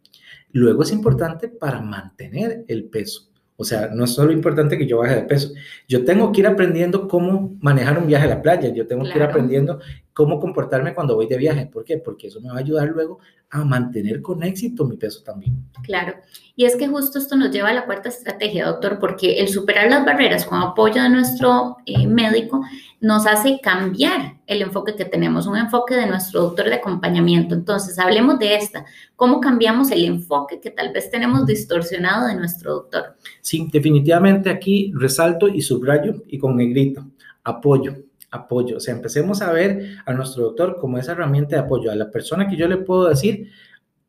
Luego 0.55 0.85
es 0.85 0.93
importante 0.93 1.49
para 1.49 1.81
mantener 1.81 2.65
el 2.69 2.85
peso. 2.85 3.29
O 3.57 3.65
sea, 3.65 3.89
no 3.93 4.05
es 4.05 4.15
solo 4.15 4.31
importante 4.31 4.79
que 4.79 4.87
yo 4.87 4.99
baje 4.99 5.17
de 5.17 5.23
peso. 5.23 5.53
Yo 5.89 6.05
tengo 6.05 6.31
que 6.31 6.43
ir 6.43 6.47
aprendiendo 6.47 7.09
cómo 7.09 7.57
manejar 7.61 7.99
un 7.99 8.07
viaje 8.07 8.27
a 8.27 8.37
la 8.37 8.43
playa. 8.43 8.69
Yo 8.69 8.87
tengo 8.87 9.03
que 9.03 9.17
ir 9.17 9.23
aprendiendo 9.25 9.81
cómo 10.15 10.41
comportarme 10.41 10.95
cuando 10.95 11.17
voy 11.17 11.27
de 11.27 11.37
viaje. 11.37 11.67
¿Por 11.67 11.85
qué? 11.85 11.99
Porque 11.99 12.29
eso 12.29 12.41
me 12.41 12.49
va 12.49 12.55
a 12.55 12.61
ayudar 12.61 12.89
luego 12.89 13.19
a 13.51 13.65
mantener 13.65 14.23
con 14.23 14.43
éxito 14.43 14.85
mi 14.85 14.97
peso 14.97 15.23
también. 15.23 15.65
Claro. 15.83 16.15
Y 16.57 16.65
es 16.65 16.77
que 16.77 16.89
justo 16.89 17.19
esto 17.19 17.37
nos 17.37 17.51
lleva 17.51 17.71
a 17.71 17.75
la 17.75 17.85
cuarta 17.85 18.09
estrategia, 18.09 18.67
doctor, 18.67 18.99
porque 19.01 19.41
el 19.41 19.49
superar 19.49 19.91
las 19.91 20.05
barreras 20.05 20.47
con 20.47 20.61
apoyo 20.63 21.03
de 21.03 21.09
nuestro 21.09 21.77
eh, 21.85 22.07
médico 22.07 22.63
nos 23.01 23.27
hace 23.27 23.61
cambiar 23.61 24.39
el 24.47 24.63
enfoque 24.63 24.95
que 24.95 25.05
tenemos, 25.05 25.47
un 25.47 25.57
enfoque 25.57 25.95
de 25.95 26.07
nuestro 26.07 26.43
doctor 26.43 26.67
de 26.67 26.77
acompañamiento. 26.77 27.55
Entonces, 27.55 27.99
hablemos 27.99 28.39
de 28.39 28.55
esta. 28.55 28.87
¿Cómo 29.17 29.41
cambiamos 29.41 29.91
el 29.91 30.05
enfoque 30.05 30.61
que 30.61 30.71
tal 30.71 30.93
vez 30.93 31.11
tenemos 31.11 31.45
distorsionado 31.45 32.29
de 32.29 32.37
nuestro 32.37 32.75
doctor? 32.75 33.17
Sí, 33.41 33.69
definitivamente 33.73 34.49
aquí 34.49 34.93
resalto 34.95 35.49
y 35.49 35.61
subrayo 35.61 36.23
y 36.29 36.39
con 36.39 36.57
negrito, 36.57 37.05
apoyo 37.43 38.04
apoyo. 38.35 38.77
O 38.77 38.81
sea, 38.81 38.95
empecemos 38.95 39.43
a 39.43 39.53
ver 39.53 39.97
a 40.05 40.13
nuestro 40.13 40.45
doctor 40.45 40.79
como 40.79 40.99
esa 40.99 41.13
herramienta 41.13 41.57
de 41.57 41.63
apoyo, 41.63 41.91
a 41.91 41.95
la 41.95 42.11
persona 42.11 42.49
que 42.49 42.57
yo 42.57 42.69
le 42.69 42.79
puedo 42.79 43.09
decir, 43.09 43.51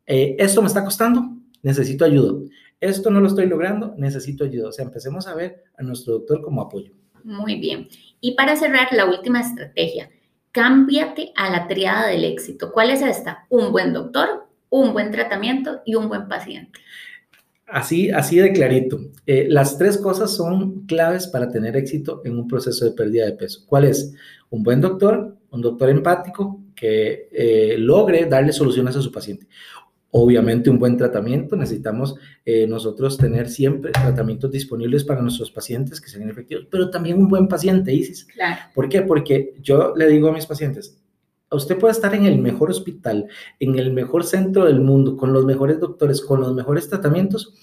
eh, 0.06 0.36
esto 0.38 0.60
me 0.60 0.68
está 0.68 0.84
costando, 0.84 1.22
necesito 1.62 2.04
ayuda. 2.04 2.48
Esto 2.80 3.10
no 3.10 3.20
lo 3.20 3.28
estoy 3.28 3.46
logrando, 3.46 3.94
necesito 3.96 4.44
ayuda. 4.44 4.68
O 4.68 4.72
sea, 4.72 4.84
empecemos 4.84 5.26
a 5.26 5.34
ver 5.34 5.64
a 5.78 5.82
nuestro 5.82 6.14
doctor 6.14 6.42
como 6.42 6.60
apoyo. 6.60 6.92
Muy 7.24 7.56
bien. 7.56 7.88
Y 8.20 8.34
para 8.34 8.56
cerrar, 8.56 8.88
la 8.92 9.06
última 9.06 9.40
estrategia, 9.40 10.10
cámbiate 10.52 11.32
a 11.36 11.50
la 11.50 11.66
triada 11.66 12.06
del 12.08 12.24
éxito. 12.24 12.72
¿Cuál 12.72 12.90
es 12.90 13.02
esta? 13.02 13.46
Un 13.48 13.72
buen 13.72 13.92
doctor, 13.92 14.48
un 14.68 14.92
buen 14.92 15.10
tratamiento 15.10 15.80
y 15.84 15.94
un 15.94 16.08
buen 16.08 16.28
paciente. 16.28 16.78
Así, 17.66 18.10
así 18.10 18.38
de 18.38 18.52
clarito. 18.52 19.00
Eh, 19.26 19.46
las 19.48 19.76
tres 19.76 19.98
cosas 19.98 20.30
son 20.30 20.86
claves 20.86 21.26
para 21.26 21.50
tener 21.50 21.76
éxito 21.76 22.22
en 22.24 22.38
un 22.38 22.46
proceso 22.46 22.84
de 22.84 22.92
pérdida 22.92 23.26
de 23.26 23.32
peso. 23.32 23.64
¿Cuál 23.66 23.84
es? 23.84 24.14
Un 24.50 24.62
buen 24.62 24.80
doctor, 24.80 25.36
un 25.50 25.60
doctor 25.60 25.90
empático 25.90 26.62
que 26.76 27.28
eh, 27.32 27.76
logre 27.78 28.26
darle 28.26 28.52
soluciones 28.52 28.94
a 28.94 29.02
su 29.02 29.10
paciente. 29.10 29.48
Obviamente 30.12 30.70
un 30.70 30.78
buen 30.78 30.96
tratamiento, 30.96 31.56
necesitamos 31.56 32.14
eh, 32.44 32.66
nosotros 32.68 33.18
tener 33.18 33.48
siempre 33.48 33.90
tratamientos 33.90 34.50
disponibles 34.50 35.02
para 35.04 35.20
nuestros 35.20 35.50
pacientes 35.50 36.00
que 36.00 36.08
sean 36.08 36.30
efectivos, 36.30 36.68
pero 36.70 36.88
también 36.88 37.18
un 37.18 37.28
buen 37.28 37.48
paciente, 37.48 37.92
Isis. 37.92 38.24
Claro. 38.24 38.60
¿Por 38.74 38.88
qué? 38.88 39.02
Porque 39.02 39.54
yo 39.60 39.94
le 39.96 40.06
digo 40.06 40.28
a 40.28 40.32
mis 40.32 40.46
pacientes, 40.46 40.96
usted 41.50 41.78
puede 41.78 41.92
estar 41.92 42.14
en 42.14 42.26
el 42.26 42.38
mejor 42.38 42.70
hospital, 42.70 43.28
en 43.60 43.78
el 43.78 43.92
mejor 43.92 44.24
centro 44.24 44.64
del 44.64 44.80
mundo, 44.80 45.16
con 45.16 45.32
los 45.32 45.44
mejores 45.44 45.80
doctores, 45.80 46.20
con 46.20 46.40
los 46.40 46.54
mejores 46.54 46.88
tratamientos, 46.88 47.54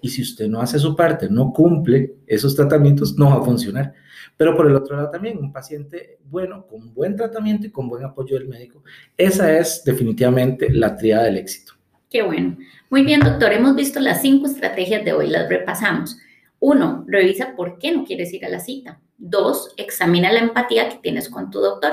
y 0.00 0.08
si 0.08 0.22
usted 0.22 0.48
no 0.48 0.60
hace 0.60 0.78
su 0.78 0.96
parte, 0.96 1.28
no 1.30 1.52
cumple 1.52 2.16
esos 2.26 2.56
tratamientos, 2.56 3.16
no 3.16 3.30
va 3.30 3.36
a 3.36 3.44
funcionar. 3.44 3.94
Pero 4.36 4.56
por 4.56 4.66
el 4.66 4.74
otro 4.74 4.96
lado 4.96 5.10
también, 5.10 5.38
un 5.38 5.52
paciente 5.52 6.18
bueno, 6.24 6.66
con 6.66 6.92
buen 6.92 7.16
tratamiento 7.16 7.68
y 7.68 7.70
con 7.70 7.88
buen 7.88 8.04
apoyo 8.04 8.36
del 8.36 8.48
médico, 8.48 8.82
esa 9.16 9.56
es 9.56 9.84
definitivamente 9.84 10.70
la 10.70 10.96
triada 10.96 11.24
del 11.24 11.36
éxito. 11.36 11.74
Qué 12.10 12.22
bueno. 12.22 12.58
Muy 12.90 13.04
bien, 13.04 13.20
doctor, 13.20 13.52
hemos 13.52 13.76
visto 13.76 14.00
las 14.00 14.20
cinco 14.20 14.46
estrategias 14.46 15.04
de 15.04 15.12
hoy, 15.12 15.28
las 15.28 15.48
repasamos. 15.48 16.18
Uno, 16.58 17.04
revisa 17.06 17.54
por 17.56 17.78
qué 17.78 17.92
no 17.92 18.04
quieres 18.04 18.32
ir 18.32 18.44
a 18.44 18.48
la 18.48 18.60
cita. 18.60 19.00
Dos, 19.18 19.72
examina 19.76 20.32
la 20.32 20.40
empatía 20.40 20.88
que 20.88 20.98
tienes 20.98 21.28
con 21.28 21.50
tu 21.50 21.60
doctor. 21.60 21.92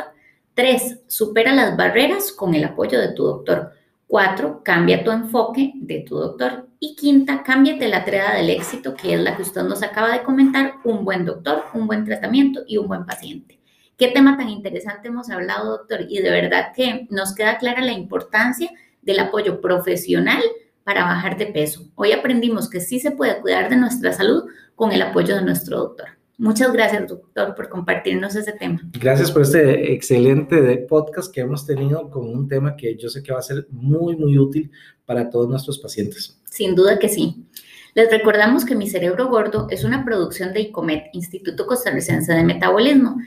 Tres, 0.60 1.00
supera 1.08 1.54
las 1.54 1.78
barreras 1.78 2.34
con 2.34 2.54
el 2.54 2.66
apoyo 2.66 3.00
de 3.00 3.14
tu 3.14 3.24
doctor. 3.24 3.72
Cuatro, 4.06 4.62
cambia 4.62 5.06
tu 5.06 5.12
enfoque 5.12 5.72
de 5.76 6.02
tu 6.02 6.18
doctor. 6.18 6.68
Y 6.82 6.98
quinta, 6.98 7.44
cámbiate 7.44 7.88
la 7.88 8.04
triada 8.04 8.36
del 8.36 8.50
éxito, 8.50 8.94
que 8.94 9.14
es 9.14 9.22
la 9.22 9.38
que 9.38 9.44
usted 9.44 9.62
nos 9.62 9.82
acaba 9.84 10.12
de 10.12 10.22
comentar, 10.22 10.74
un 10.84 11.06
buen 11.06 11.24
doctor, 11.24 11.64
un 11.74 11.88
buen 11.88 12.04
tratamiento 12.04 12.64
y 12.68 12.76
un 12.76 12.90
buen 12.90 13.06
paciente. 13.06 13.58
Qué 13.96 14.10
tema 14.10 14.36
tan 14.36 14.50
interesante 14.50 15.08
hemos 15.08 15.30
hablado, 15.30 15.78
doctor, 15.78 16.02
y 16.10 16.20
de 16.20 16.30
verdad 16.30 16.74
que 16.76 17.08
nos 17.10 17.34
queda 17.34 17.58
clara 17.58 17.82
la 17.82 17.94
importancia 17.94 18.70
del 19.02 19.20
apoyo 19.20 19.62
profesional 19.62 20.44
para 20.84 21.06
bajar 21.06 21.38
de 21.38 21.46
peso. 21.46 21.90
Hoy 21.96 22.12
aprendimos 22.12 22.70
que 22.70 22.82
sí 22.82 23.00
se 23.00 23.12
puede 23.12 23.40
cuidar 23.40 23.70
de 23.70 23.78
nuestra 23.78 24.12
salud 24.12 24.44
con 24.76 24.92
el 24.92 25.04
apoyo 25.04 25.38
de 25.38 25.42
nuestro 25.42 25.78
doctor. 25.78 26.19
Muchas 26.40 26.72
gracias, 26.72 27.06
doctor, 27.06 27.54
por 27.54 27.68
compartirnos 27.68 28.34
ese 28.34 28.54
tema. 28.54 28.80
Gracias 28.94 29.30
por 29.30 29.42
este 29.42 29.92
excelente 29.92 30.78
podcast 30.90 31.34
que 31.34 31.42
hemos 31.42 31.66
tenido 31.66 32.10
con 32.10 32.30
un 32.30 32.48
tema 32.48 32.78
que 32.78 32.96
yo 32.96 33.10
sé 33.10 33.22
que 33.22 33.34
va 33.34 33.40
a 33.40 33.42
ser 33.42 33.68
muy, 33.72 34.16
muy 34.16 34.40
útil 34.40 34.72
para 35.06 35.30
todos 35.30 35.50
nuestros 35.50 35.80
pacientes. 35.80 36.40
Sin 36.46 36.76
duda 36.76 36.98
que 36.98 37.10
sí. 37.10 37.46
Les 37.94 38.10
recordamos 38.10 38.64
que 38.64 38.74
Mi 38.74 38.90
Cerebro 38.90 39.28
Gordo 39.28 39.68
es 39.70 39.84
una 39.84 40.06
producción 40.06 40.54
de 40.54 40.62
ICOMET, 40.62 41.08
Instituto 41.12 41.68
Costarricense 41.68 42.32
de 42.32 42.46
Metabolismo. 42.46 43.18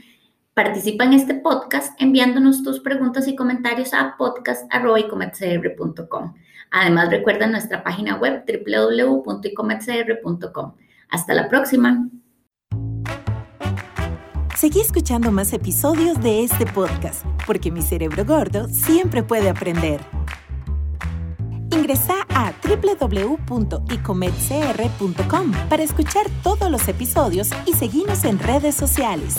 Participa 0.55 1.05
en 1.05 1.12
este 1.12 1.35
podcast 1.35 1.92
enviándonos 2.01 2.62
tus 2.62 2.81
preguntas 2.81 3.29
y 3.29 3.37
comentarios 3.37 3.92
a 3.92 4.14
podcast.icometcr.com. 4.16 6.35
Además, 6.70 7.11
recuerda 7.11 7.46
nuestra 7.46 7.85
página 7.85 8.16
web 8.16 8.42
www.icometcr.com. 8.46 10.77
Hasta 11.11 11.35
la 11.35 11.51
próxima. 11.51 12.09
Seguí 14.56 14.80
escuchando 14.80 15.30
más 15.32 15.52
episodios 15.52 16.20
de 16.20 16.44
este 16.44 16.66
podcast, 16.66 17.24
porque 17.46 17.72
mi 17.72 17.82
cerebro 17.82 18.24
gordo 18.24 18.68
siempre 18.68 19.22
puede 19.22 19.48
aprender. 19.48 20.00
Ingresa 21.70 22.26
a 22.28 22.52
www.icometcr.com 22.62 25.52
para 25.68 25.82
escuchar 25.82 26.26
todos 26.42 26.70
los 26.70 26.86
episodios 26.86 27.50
y 27.66 27.72
seguirnos 27.72 28.24
en 28.24 28.38
redes 28.38 28.74
sociales. 28.74 29.36